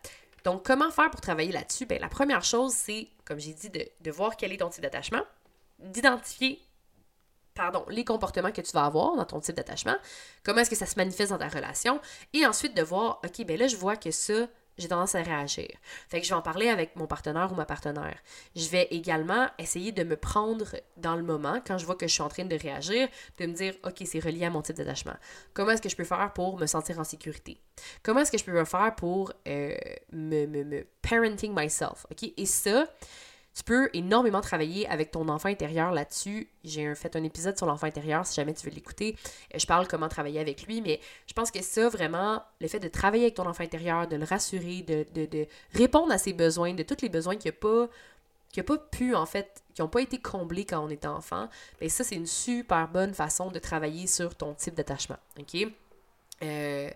Donc, 0.44 0.64
comment 0.64 0.90
faire 0.90 1.11
pour 1.11 1.20
travailler 1.20 1.52
là-dessus? 1.52 1.85
Bien, 1.85 1.98
la 1.98 2.09
première 2.09 2.42
chose, 2.42 2.72
c'est, 2.72 3.09
comme 3.26 3.38
j'ai 3.38 3.52
dit, 3.52 3.68
de, 3.68 3.87
de 4.00 4.11
voir 4.11 4.38
quel 4.38 4.52
est 4.52 4.59
ton 4.59 4.70
type 4.70 4.83
d'attachement, 4.83 5.22
d'identifier 5.78 6.62
les 7.88 8.05
comportements 8.05 8.53
que 8.53 8.61
tu 8.61 8.73
vas 8.73 8.85
avoir 8.85 9.16
dans 9.16 9.25
ton 9.25 9.40
type 9.40 9.57
d'attachement, 9.57 9.96
comment 10.44 10.61
est-ce 10.61 10.70
que 10.70 10.77
ça 10.77 10.87
se 10.87 10.96
manifeste 10.96 11.31
dans 11.31 11.38
ta 11.38 11.49
relation, 11.49 12.01
et 12.33 12.46
ensuite 12.46 12.77
de 12.77 12.83
voir, 12.83 13.20
OK, 13.25 13.44
ben 13.46 13.59
là, 13.59 13.66
je 13.66 13.77
vois 13.77 13.96
que 13.96 14.11
ça, 14.11 14.46
j'ai 14.79 14.88
tendance 14.88 15.14
à 15.14 15.23
réagir. 15.23 15.68
Fait 16.09 16.20
que 16.20 16.27
je 16.27 16.31
vais 16.31 16.37
en 16.37 16.42
parler 16.42 16.68
avec 16.68 16.96
mon 16.96 17.07
partenaire 17.07 17.53
ou 17.53 17.55
ma 17.55 17.66
partenaire. 17.66 18.16
Je 18.57 18.68
vais 18.68 18.88
également 18.90 19.49
essayer 19.59 19.92
de 19.92 20.03
me 20.05 20.16
prendre 20.16 20.75
dans 20.96 21.16
le 21.16 21.23
moment, 21.23 21.61
quand 21.66 21.79
je 21.79 21.87
vois 21.87 21.96
que 21.96 22.09
je 22.09 22.12
suis 22.12 22.23
en 22.23 22.29
train 22.29 22.44
de 22.44 22.57
réagir, 22.57 23.09
de 23.38 23.46
me 23.46 23.53
dire, 23.53 23.75
OK, 23.85 24.03
c'est 24.05 24.20
relié 24.20 24.46
à 24.46 24.51
mon 24.51 24.62
type 24.62 24.77
d'attachement. 24.77 25.16
Comment 25.53 25.73
est-ce 25.73 25.83
que 25.83 25.88
je 25.88 25.96
peux 25.96 26.05
faire 26.05 26.33
pour 26.33 26.59
me 26.59 26.66
sentir 26.66 26.99
en 26.99 27.05
sécurité? 27.05 27.61
Comment 28.03 28.20
est-ce 28.20 28.33
que 28.33 28.38
je 28.38 28.44
peux 28.44 28.64
faire 28.64 28.94
pour 28.96 29.33
euh, 29.46 29.77
me, 30.12 30.46
me, 30.46 30.64
me 30.64 30.87
parenting 31.03 31.55
myself? 31.55 32.07
OK? 32.11 32.33
Et 32.37 32.46
ça, 32.46 32.87
tu 33.54 33.64
peux 33.64 33.90
énormément 33.94 34.40
travailler 34.40 34.88
avec 34.88 35.10
ton 35.10 35.28
enfant 35.28 35.48
intérieur 35.48 35.90
là-dessus. 35.90 36.48
J'ai 36.62 36.94
fait 36.94 37.16
un 37.16 37.24
épisode 37.24 37.56
sur 37.56 37.66
l'enfant 37.66 37.86
intérieur, 37.86 38.24
si 38.24 38.34
jamais 38.36 38.54
tu 38.54 38.66
veux 38.66 38.72
l'écouter. 38.72 39.16
Euh, 39.54 39.58
je 39.58 39.66
parle 39.66 39.88
comment 39.88 40.08
travailler 40.08 40.38
avec 40.38 40.66
lui, 40.66 40.80
mais 40.80 41.00
je 41.26 41.32
pense 41.32 41.50
que 41.50 41.62
ça, 41.62 41.88
vraiment, 41.88 42.42
le 42.60 42.68
fait 42.68 42.78
de 42.78 42.88
travailler 42.88 43.24
avec 43.24 43.34
ton 43.34 43.46
enfant 43.46 43.64
intérieur, 43.64 44.06
de 44.06 44.16
le 44.16 44.24
rassurer, 44.24 44.82
de, 44.82 45.04
de, 45.14 45.46
répondre 45.74 46.12
à 46.12 46.18
ses 46.18 46.32
besoins, 46.32 46.74
de 46.74 46.82
tous 46.84 47.02
les 47.02 47.08
besoins 47.08 47.36
qu'il 47.36 47.50
n'a 47.50 47.56
pas, 47.56 47.88
qui 48.52 48.60
a 48.60 48.64
pas 48.64 48.78
pu, 48.78 49.14
en 49.16 49.26
fait, 49.26 49.62
qui 49.74 49.82
n'ont 49.82 49.88
pas 49.88 50.02
été 50.02 50.18
comblés 50.18 50.64
quand 50.64 50.84
on 50.84 50.90
était 50.90 51.08
enfant, 51.08 51.48
bien 51.80 51.88
ça, 51.88 52.04
c'est 52.04 52.16
une 52.16 52.26
super 52.26 52.86
bonne 52.88 53.14
façon 53.14 53.50
de 53.50 53.58
travailler 53.58 54.06
sur 54.06 54.36
ton 54.36 54.54
type 54.54 54.74
d'attachement. 54.74 55.18
OK? 55.38 55.66
Euh, 56.42 56.90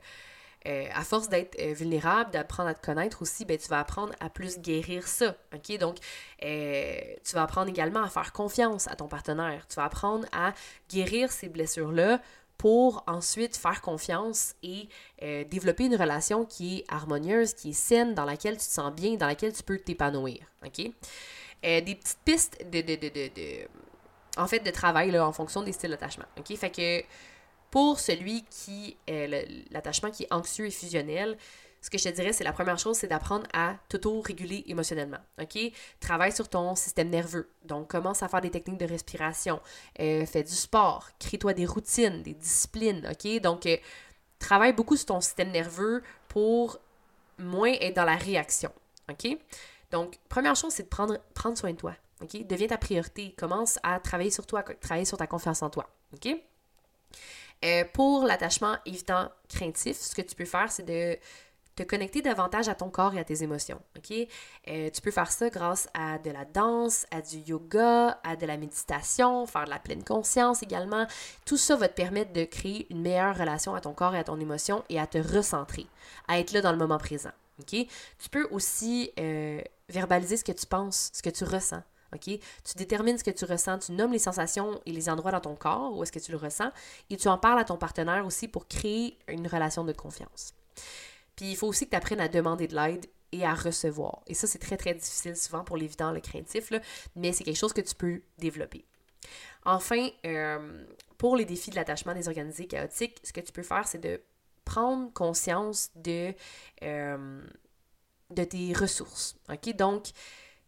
euh, 0.66 0.86
à 0.94 1.04
force 1.04 1.28
d'être 1.28 1.60
euh, 1.60 1.74
vulnérable, 1.74 2.30
d'apprendre 2.30 2.70
à 2.70 2.74
te 2.74 2.84
connaître 2.84 3.20
aussi, 3.20 3.44
ben, 3.44 3.58
tu 3.58 3.68
vas 3.68 3.80
apprendre 3.80 4.14
à 4.20 4.30
plus 4.30 4.58
guérir 4.58 5.06
ça. 5.06 5.36
OK? 5.54 5.76
Donc, 5.78 5.96
euh, 6.42 6.96
tu 7.22 7.34
vas 7.34 7.42
apprendre 7.42 7.68
également 7.68 8.02
à 8.02 8.08
faire 8.08 8.32
confiance 8.32 8.88
à 8.88 8.96
ton 8.96 9.06
partenaire. 9.06 9.66
Tu 9.68 9.76
vas 9.76 9.84
apprendre 9.84 10.26
à 10.32 10.54
guérir 10.88 11.30
ces 11.30 11.48
blessures-là 11.50 12.20
pour 12.56 13.04
ensuite 13.06 13.56
faire 13.56 13.82
confiance 13.82 14.54
et 14.62 14.88
développer 15.50 15.86
une 15.86 15.96
relation 15.96 16.44
qui 16.46 16.78
est 16.78 16.84
harmonieuse, 16.88 17.52
qui 17.52 17.70
est 17.70 17.74
saine, 17.74 18.14
dans 18.14 18.24
laquelle 18.24 18.54
tu 18.54 18.66
te 18.66 18.72
sens 18.72 18.92
bien, 18.94 19.16
dans 19.16 19.26
laquelle 19.26 19.52
tu 19.52 19.64
peux 19.64 19.76
t'épanouir. 19.76 20.38
Des 20.62 21.82
petites 21.82 22.20
pistes 22.24 22.64
de, 22.70 22.80
de, 22.80 22.94
de, 22.94 23.08
de, 23.08 23.68
en 24.36 24.46
fait, 24.46 24.60
de 24.60 24.70
travail 24.70 25.10
là, 25.10 25.26
en 25.26 25.32
fonction 25.32 25.62
des 25.62 25.72
styles 25.72 25.90
d'attachement. 25.90 26.26
Fait 26.44 26.70
que 26.70 27.04
pour 27.70 27.98
celui 27.98 28.44
qui 28.44 28.96
est 29.06 29.26
l'attachement 29.70 30.10
qui 30.10 30.24
est 30.24 30.32
anxieux 30.32 30.66
et 30.66 30.70
fusionnel, 30.70 31.36
ce 31.84 31.90
que 31.90 31.98
je 31.98 32.04
te 32.04 32.08
dirais, 32.08 32.32
c'est 32.32 32.44
la 32.44 32.54
première 32.54 32.78
chose, 32.78 32.96
c'est 32.96 33.08
d'apprendre 33.08 33.46
à 33.52 33.74
t'auto-réguler 33.90 34.64
émotionnellement. 34.68 35.18
OK? 35.38 35.58
Travaille 36.00 36.32
sur 36.32 36.48
ton 36.48 36.74
système 36.76 37.10
nerveux. 37.10 37.50
Donc, 37.66 37.88
commence 37.88 38.22
à 38.22 38.28
faire 38.28 38.40
des 38.40 38.50
techniques 38.50 38.80
de 38.80 38.86
respiration. 38.86 39.60
Euh, 40.00 40.24
fais 40.24 40.42
du 40.42 40.54
sport. 40.54 41.10
Crée-toi 41.18 41.52
des 41.52 41.66
routines, 41.66 42.22
des 42.22 42.32
disciplines. 42.32 43.06
OK? 43.10 43.38
Donc, 43.42 43.66
euh, 43.66 43.76
travaille 44.38 44.72
beaucoup 44.72 44.96
sur 44.96 45.04
ton 45.04 45.20
système 45.20 45.50
nerveux 45.50 46.02
pour 46.28 46.78
moins 47.38 47.74
être 47.74 47.96
dans 47.96 48.06
la 48.06 48.16
réaction. 48.16 48.72
OK? 49.10 49.36
Donc, 49.90 50.18
première 50.30 50.56
chose, 50.56 50.72
c'est 50.72 50.84
de 50.84 50.88
prendre, 50.88 51.18
prendre 51.34 51.58
soin 51.58 51.72
de 51.72 51.76
toi. 51.76 51.94
OK? 52.22 52.46
Deviens 52.46 52.68
ta 52.68 52.78
priorité. 52.78 53.34
Commence 53.36 53.78
à 53.82 54.00
travailler 54.00 54.30
sur 54.30 54.46
toi, 54.46 54.62
travailler 54.62 55.04
sur 55.04 55.18
ta 55.18 55.26
confiance 55.26 55.62
en 55.62 55.68
toi. 55.68 55.86
OK? 56.14 56.34
Euh, 57.64 57.84
pour 57.92 58.24
l'attachement 58.24 58.76
évitant 58.84 59.30
craintif, 59.48 59.96
ce 59.96 60.14
que 60.14 60.22
tu 60.22 60.34
peux 60.34 60.44
faire, 60.44 60.70
c'est 60.70 60.84
de 60.84 61.18
te 61.74 61.82
connecter 61.82 62.22
davantage 62.22 62.68
à 62.68 62.74
ton 62.74 62.88
corps 62.88 63.14
et 63.14 63.18
à 63.18 63.24
tes 63.24 63.42
émotions. 63.42 63.80
Euh, 64.68 64.90
tu 64.90 65.00
peux 65.00 65.10
faire 65.10 65.30
ça 65.30 65.50
grâce 65.50 65.88
à 65.94 66.18
de 66.18 66.30
la 66.30 66.44
danse, 66.44 67.06
à 67.10 67.20
du 67.20 67.38
yoga, 67.38 68.20
à 68.22 68.36
de 68.36 68.46
la 68.46 68.56
méditation, 68.56 69.46
faire 69.46 69.64
de 69.64 69.70
la 69.70 69.78
pleine 69.78 70.04
conscience 70.04 70.62
également. 70.62 71.06
Tout 71.44 71.56
ça 71.56 71.74
va 71.74 71.88
te 71.88 71.94
permettre 71.94 72.32
de 72.32 72.44
créer 72.44 72.86
une 72.90 73.02
meilleure 73.02 73.36
relation 73.36 73.74
à 73.74 73.80
ton 73.80 73.92
corps 73.92 74.14
et 74.14 74.18
à 74.18 74.24
ton 74.24 74.38
émotion 74.38 74.84
et 74.88 75.00
à 75.00 75.06
te 75.06 75.18
recentrer, 75.18 75.86
à 76.28 76.38
être 76.38 76.52
là 76.52 76.60
dans 76.60 76.72
le 76.72 76.78
moment 76.78 76.98
présent. 76.98 77.32
Tu 77.66 77.86
peux 78.30 78.46
aussi 78.50 79.10
euh, 79.18 79.60
verbaliser 79.88 80.36
ce 80.36 80.44
que 80.44 80.52
tu 80.52 80.66
penses, 80.66 81.10
ce 81.12 81.22
que 81.22 81.30
tu 81.30 81.44
ressens. 81.44 81.82
OK? 82.14 82.24
Tu 82.24 82.74
détermines 82.76 83.18
ce 83.18 83.24
que 83.24 83.30
tu 83.30 83.44
ressens, 83.44 83.78
tu 83.78 83.92
nommes 83.92 84.12
les 84.12 84.18
sensations 84.18 84.80
et 84.86 84.92
les 84.92 85.08
endroits 85.08 85.32
dans 85.32 85.40
ton 85.40 85.54
corps 85.54 85.96
où 85.96 86.02
est-ce 86.02 86.12
que 86.12 86.18
tu 86.18 86.32
le 86.32 86.38
ressens 86.38 86.70
et 87.10 87.16
tu 87.16 87.28
en 87.28 87.38
parles 87.38 87.58
à 87.58 87.64
ton 87.64 87.76
partenaire 87.76 88.24
aussi 88.24 88.48
pour 88.48 88.68
créer 88.68 89.18
une 89.28 89.46
relation 89.46 89.84
de 89.84 89.92
confiance. 89.92 90.54
Puis 91.36 91.50
il 91.50 91.56
faut 91.56 91.66
aussi 91.66 91.86
que 91.86 91.90
tu 91.90 91.96
apprennes 91.96 92.20
à 92.20 92.28
demander 92.28 92.68
de 92.68 92.74
l'aide 92.74 93.06
et 93.32 93.44
à 93.44 93.54
recevoir. 93.54 94.22
Et 94.26 94.34
ça, 94.34 94.46
c'est 94.46 94.58
très, 94.58 94.76
très 94.76 94.94
difficile 94.94 95.36
souvent 95.36 95.64
pour 95.64 95.76
l'évident, 95.76 96.12
le 96.12 96.20
craintif, 96.20 96.72
mais 97.16 97.32
c'est 97.32 97.42
quelque 97.42 97.58
chose 97.58 97.72
que 97.72 97.80
tu 97.80 97.94
peux 97.94 98.22
développer. 98.38 98.84
Enfin, 99.64 100.08
euh, 100.24 100.84
pour 101.18 101.36
les 101.36 101.44
défis 101.44 101.70
de 101.70 101.76
l'attachement 101.76 102.14
désorganisé 102.14 102.66
chaotique, 102.66 103.18
ce 103.24 103.32
que 103.32 103.40
tu 103.40 103.52
peux 103.52 103.62
faire, 103.62 103.88
c'est 103.88 103.98
de 103.98 104.20
prendre 104.64 105.12
conscience 105.12 105.90
de, 105.96 106.34
euh, 106.82 107.42
de 108.30 108.44
tes 108.44 108.72
ressources. 108.72 109.36
OK? 109.50 109.74
Donc, 109.76 110.06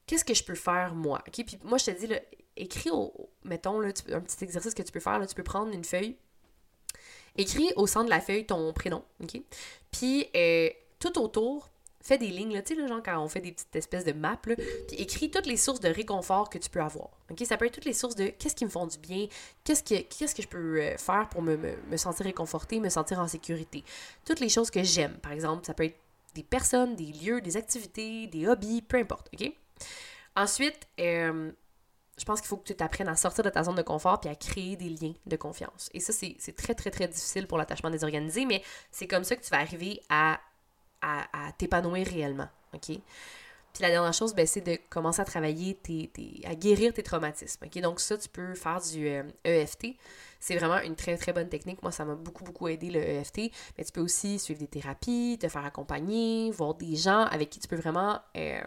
qu'est-ce 0.06 0.24
que 0.24 0.34
je 0.34 0.44
peux 0.44 0.54
faire 0.54 0.94
moi? 0.94 1.22
Puis 1.32 1.44
moi, 1.64 1.78
je 1.78 1.86
te 1.86 1.90
dis, 1.90 2.12
écris 2.56 2.90
au, 2.90 3.12
mettons, 3.44 3.80
là, 3.80 3.88
un 4.12 4.20
petit 4.20 4.44
exercice 4.44 4.74
que 4.74 4.82
tu 4.82 4.92
peux 4.92 5.00
faire, 5.00 5.18
là, 5.18 5.26
tu 5.26 5.34
peux 5.34 5.42
prendre 5.42 5.72
une 5.72 5.84
feuille, 5.84 6.16
écris 7.36 7.72
au 7.76 7.86
centre 7.86 8.06
de 8.06 8.10
la 8.10 8.20
feuille 8.20 8.46
ton 8.46 8.72
prénom, 8.72 9.04
OK? 9.22 9.40
Puis 9.90 10.26
euh, 10.34 10.68
tout 10.98 11.18
autour, 11.18 11.70
fais 12.00 12.18
des 12.18 12.28
lignes, 12.28 12.62
tu 12.62 12.74
sais, 12.74 12.80
là, 12.80 12.86
genre 12.86 13.02
quand 13.04 13.20
on 13.20 13.28
fait 13.28 13.40
des 13.40 13.52
petites 13.52 13.74
espèces 13.74 14.04
de 14.04 14.12
maps, 14.12 14.38
là, 14.46 14.54
puis 14.56 14.96
écris 14.96 15.30
toutes 15.30 15.46
les 15.46 15.56
sources 15.56 15.80
de 15.80 15.88
réconfort 15.88 16.48
que 16.48 16.58
tu 16.58 16.70
peux 16.70 16.80
avoir. 16.80 17.10
Ça 17.44 17.56
peut 17.56 17.66
être 17.66 17.74
toutes 17.74 17.84
les 17.84 17.92
sources 17.92 18.14
de 18.14 18.28
qu'est-ce 18.28 18.54
qui 18.54 18.64
me 18.64 18.70
font 18.70 18.86
du 18.86 18.98
bien, 18.98 19.26
qu'est-ce 19.64 19.82
que, 19.82 20.00
qu'est-ce 20.02 20.34
que 20.34 20.42
je 20.42 20.48
peux 20.48 20.80
euh, 20.80 20.96
faire 20.96 21.28
pour 21.28 21.42
me, 21.42 21.56
me, 21.56 21.96
sentir 21.96 22.24
réconforté, 22.26 22.80
me 22.80 22.88
sentir 22.88 23.18
en 23.18 23.28
sécurité. 23.28 23.84
Toutes 24.24 24.40
les 24.40 24.48
choses 24.48 24.70
que 24.70 24.82
j'aime, 24.82 25.18
par 25.18 25.32
exemple, 25.32 25.66
ça 25.66 25.74
peut 25.74 25.84
être 25.84 25.98
des 26.34 26.42
personnes, 26.42 26.94
des 26.94 27.12
lieux, 27.12 27.40
des 27.40 27.56
activités, 27.56 28.26
des 28.26 28.46
hobbies, 28.46 28.82
peu 28.82 28.98
importe, 28.98 29.28
OK? 29.34 29.52
Ensuite, 30.34 30.86
euh, 31.00 31.50
je 32.18 32.24
pense 32.24 32.40
qu'il 32.40 32.48
faut 32.48 32.56
que 32.56 32.66
tu 32.66 32.74
t'apprennes 32.74 33.08
à 33.08 33.16
sortir 33.16 33.44
de 33.44 33.50
ta 33.50 33.62
zone 33.62 33.74
de 33.74 33.82
confort 33.82 34.20
puis 34.20 34.30
à 34.30 34.34
créer 34.34 34.76
des 34.76 34.88
liens 34.88 35.14
de 35.26 35.36
confiance. 35.36 35.90
Et 35.92 36.00
ça, 36.00 36.12
c'est 36.12 36.56
très, 36.56 36.74
très, 36.74 36.90
très 36.90 37.08
difficile 37.08 37.46
pour 37.46 37.58
l'attachement 37.58 37.90
désorganisé, 37.90 38.44
mais 38.46 38.62
c'est 38.90 39.06
comme 39.06 39.24
ça 39.24 39.36
que 39.36 39.42
tu 39.42 39.50
vas 39.50 39.60
arriver 39.60 40.00
à, 40.08 40.40
à, 41.02 41.52
t'épanouir 41.58 42.06
réellement. 42.06 42.48
OK? 42.74 42.98
Puis 43.76 43.82
la 43.82 43.90
dernière 43.90 44.14
chose, 44.14 44.34
ben, 44.34 44.46
c'est 44.46 44.62
de 44.62 44.78
commencer 44.88 45.20
à 45.20 45.26
travailler, 45.26 45.74
tes, 45.74 46.10
à 46.46 46.54
guérir 46.54 46.94
tes 46.94 47.02
traumatismes. 47.02 47.66
Donc 47.82 48.00
ça, 48.00 48.16
tu 48.16 48.28
peux 48.30 48.54
faire 48.54 48.80
du 48.80 49.06
EFT. 49.44 49.84
Euh, 49.84 49.88
e 49.90 49.94
c'est 50.40 50.56
vraiment 50.56 50.80
une 50.80 50.96
très, 50.96 51.16
très 51.18 51.34
bonne 51.34 51.50
technique. 51.50 51.82
Moi, 51.82 51.92
ça 51.92 52.06
m'a 52.06 52.14
beaucoup, 52.14 52.42
beaucoup 52.42 52.68
aidé 52.68 52.88
le 52.88 53.00
EFT. 53.00 53.50
Mais 53.76 53.84
tu 53.84 53.92
peux 53.92 54.00
aussi 54.00 54.38
suivre 54.38 54.60
des 54.60 54.66
thérapies, 54.66 55.36
te 55.38 55.48
faire 55.48 55.64
accompagner, 55.66 56.50
voir 56.52 56.74
des 56.74 56.96
gens 56.96 57.24
avec 57.24 57.50
qui 57.50 57.60
tu 57.60 57.68
peux 57.68 57.76
vraiment 57.76 58.18
euh, 58.36 58.60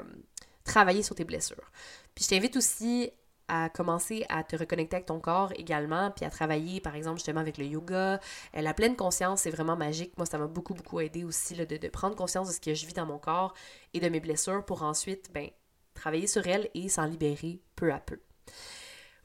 travailler 0.70 1.04
sur 1.04 1.16
tes 1.16 1.26
blessures. 1.26 1.72
Puis 2.16 2.26
je 2.26 2.30
t'invite 2.30 2.56
aussi 2.56 3.12
à 3.50 3.70
commencer 3.70 4.26
à 4.30 4.44
te 4.44 4.56
reconnecter 4.56 4.98
avec 4.98 5.08
ton 5.08 5.20
corps 5.20 5.52
également, 5.56 6.12
puis 6.12 6.24
à 6.24 6.30
travailler, 6.30 6.80
par 6.80 6.96
exemple, 6.96 7.18
justement 7.18 7.42
avec 7.42 7.58
le 7.58 7.66
yoga. 7.66 8.20
Euh, 8.56 8.62
la 8.62 8.74
pleine 8.74 8.96
conscience, 8.96 9.42
c'est 9.42 9.50
vraiment 9.50 9.76
magique. 9.76 10.14
Moi, 10.18 10.28
ça 10.28 10.38
m'a 10.38 10.46
beaucoup, 10.46 10.76
beaucoup 10.76 11.00
aidé 11.00 11.24
aussi 11.24 11.56
de, 11.56 11.88
prendre 11.88 12.16
conscience 12.16 12.48
de 12.48 12.54
ce 12.54 12.60
que 12.60 12.74
je 12.74 12.86
vis 12.86 12.94
dans 12.94 13.08
mon 13.08 13.18
corps 13.18 13.54
et 13.94 14.00
de 14.00 14.08
mes 14.08 14.20
blessures 14.20 14.64
pour 14.64 14.84
ensuite, 14.84 15.32
ben, 15.34 15.50
travailler 15.96 16.28
sur 16.28 16.46
elles 16.48 16.70
et 16.76 16.88
s'en 16.90 17.06
libérer 17.06 17.60
peu 17.76 17.92
à 17.92 18.00
peu. 18.00 18.20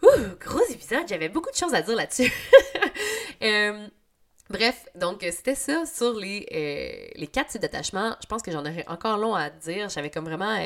Ouh, 0.02 0.36
gros 0.40 0.64
épisode, 0.70 1.06
j'avais 1.06 1.28
beaucoup 1.28 1.50
de 1.50 1.56
choses 1.56 1.74
à 1.74 1.82
dire 1.82 1.94
là-dessus. 1.94 2.32
Euh, 3.42 3.88
bref, 4.48 4.86
donc 4.94 5.18
c'était 5.20 5.56
ça 5.56 5.84
sur 5.84 6.14
les, 6.14 6.46
euh, 6.52 7.10
les 7.16 7.26
quatre 7.26 7.50
types 7.50 7.60
d'attachement. 7.60 8.16
Je 8.22 8.26
pense 8.26 8.40
que 8.40 8.50
j'en 8.50 8.60
aurais 8.60 8.84
encore 8.86 9.18
long 9.18 9.34
à 9.34 9.50
dire. 9.50 9.90
J'avais 9.90 10.08
comme 10.08 10.24
vraiment 10.24 10.56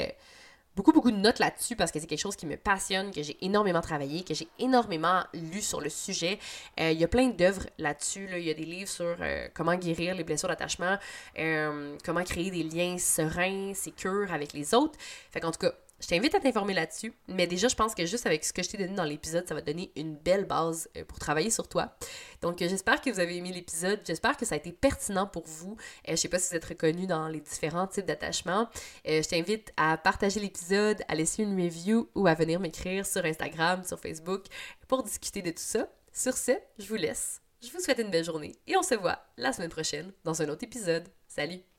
beaucoup, 0.79 0.93
beaucoup 0.93 1.11
de 1.11 1.17
notes 1.17 1.41
là-dessus 1.41 1.75
parce 1.75 1.91
que 1.91 1.99
c'est 1.99 2.07
quelque 2.07 2.21
chose 2.21 2.37
qui 2.37 2.47
me 2.47 2.57
passionne, 2.57 3.11
que 3.11 3.21
j'ai 3.21 3.37
énormément 3.45 3.81
travaillé, 3.81 4.23
que 4.23 4.33
j'ai 4.33 4.47
énormément 4.61 5.25
lu 5.35 5.61
sur 5.61 5.81
le 5.81 5.89
sujet. 5.89 6.39
Euh, 6.79 6.93
il 6.93 7.01
y 7.01 7.03
a 7.03 7.09
plein 7.09 7.31
d'œuvres 7.31 7.67
là-dessus. 7.79 8.29
Il 8.31 8.45
y 8.45 8.51
a 8.51 8.55
des 8.55 8.65
livres 8.65 8.89
sur 8.89 9.17
euh, 9.21 9.49
comment 9.55 9.75
guérir 9.75 10.15
les 10.15 10.23
blessures 10.23 10.49
d'attachement, 10.49 10.97
euh, 11.37 11.97
comment 12.05 12.23
créer 12.23 12.53
des 12.53 12.63
liens 12.63 12.97
sereins, 12.97 13.75
sécures 13.75 14.33
avec 14.33 14.53
les 14.53 14.73
autres. 14.73 14.97
Fait 15.33 15.41
tout 15.41 15.51
cas, 15.51 15.73
je 16.01 16.07
t'invite 16.07 16.35
à 16.35 16.41
t'informer 16.41 16.75
là-dessus, 16.75 17.13
mais 17.27 17.47
déjà, 17.47 17.69
je 17.69 17.75
pense 17.75 17.95
que 17.95 18.07
juste 18.07 18.27
avec 18.27 18.45
ce 18.45 18.53
que 18.53 18.63
je 18.63 18.69
t'ai 18.69 18.79
donné 18.79 18.95
dans 18.95 19.05
l'épisode, 19.05 19.49
ça 19.49 19.55
va 19.55 19.61
donner 19.61 19.91
une 19.97 20.15
belle 20.15 20.45
base 20.45 20.89
euh, 20.97 21.05
pour 21.05 21.19
travailler 21.19 21.51
sur 21.51 21.67
toi. 21.67 21.97
Donc, 22.41 22.63
euh, 22.63 22.69
j'espère 22.69 23.01
que 23.01 23.11
vous 23.11 23.19
avez 23.19 23.37
aimé 23.37 23.53
l'épisode, 23.53 24.01
j'espère 24.07 24.37
que 24.37 24.47
ça 24.47 24.55
a 24.55 24.59
été 24.59 24.71
pertinent 24.71 25.27
pour 25.27 25.45
vous. 25.47 25.77
Euh, 26.09 26.13
je 26.13 26.17
sais 26.17 26.29
pas 26.29 26.39
si 26.39 26.51
vous 26.51 26.57
êtes 26.57 26.65
reconnu 26.65 27.07
dans 27.07 27.29
les 27.29 27.41
différents 27.41 27.87
types 27.87 28.07
d'attachements. 28.07 28.69
je 29.05 29.29
t'invite 29.29 29.73
à 29.77 29.97
partager 29.97 30.41
l'épisode, 30.41 31.03
à 31.09 31.15
laisser 31.15 31.43
une 31.43 31.61
review 31.61 32.09
ou 32.15 32.27
à 32.27 32.35
venir 32.35 32.61
m'écrire 32.61 33.05
sur 33.05 33.25
Instagram, 33.25 33.83
sur 33.85 33.99
Facebook 33.99 34.45
pour 34.87 35.03
discuter 35.03 35.43
de 35.43 35.51
tout 35.51 35.57
ça. 35.59 35.89
Sur 36.13 36.37
ce, 36.37 36.53
je 36.79 36.87
vous 36.87 36.97
laisse. 36.97 37.41
Je 37.61 37.71
vous 37.71 37.81
souhaite 37.81 37.99
une 37.99 38.11
belle 38.11 38.25
journée 38.25 38.55
et 38.67 38.77
on 38.77 38.83
se 38.83 38.95
voit 38.95 39.19
la 39.37 39.53
semaine 39.53 39.71
prochaine 39.71 40.13
dans 40.25 40.41
un 40.43 40.49
autre 40.49 40.65
épisode. 40.65 41.09
Salut! 41.27 41.78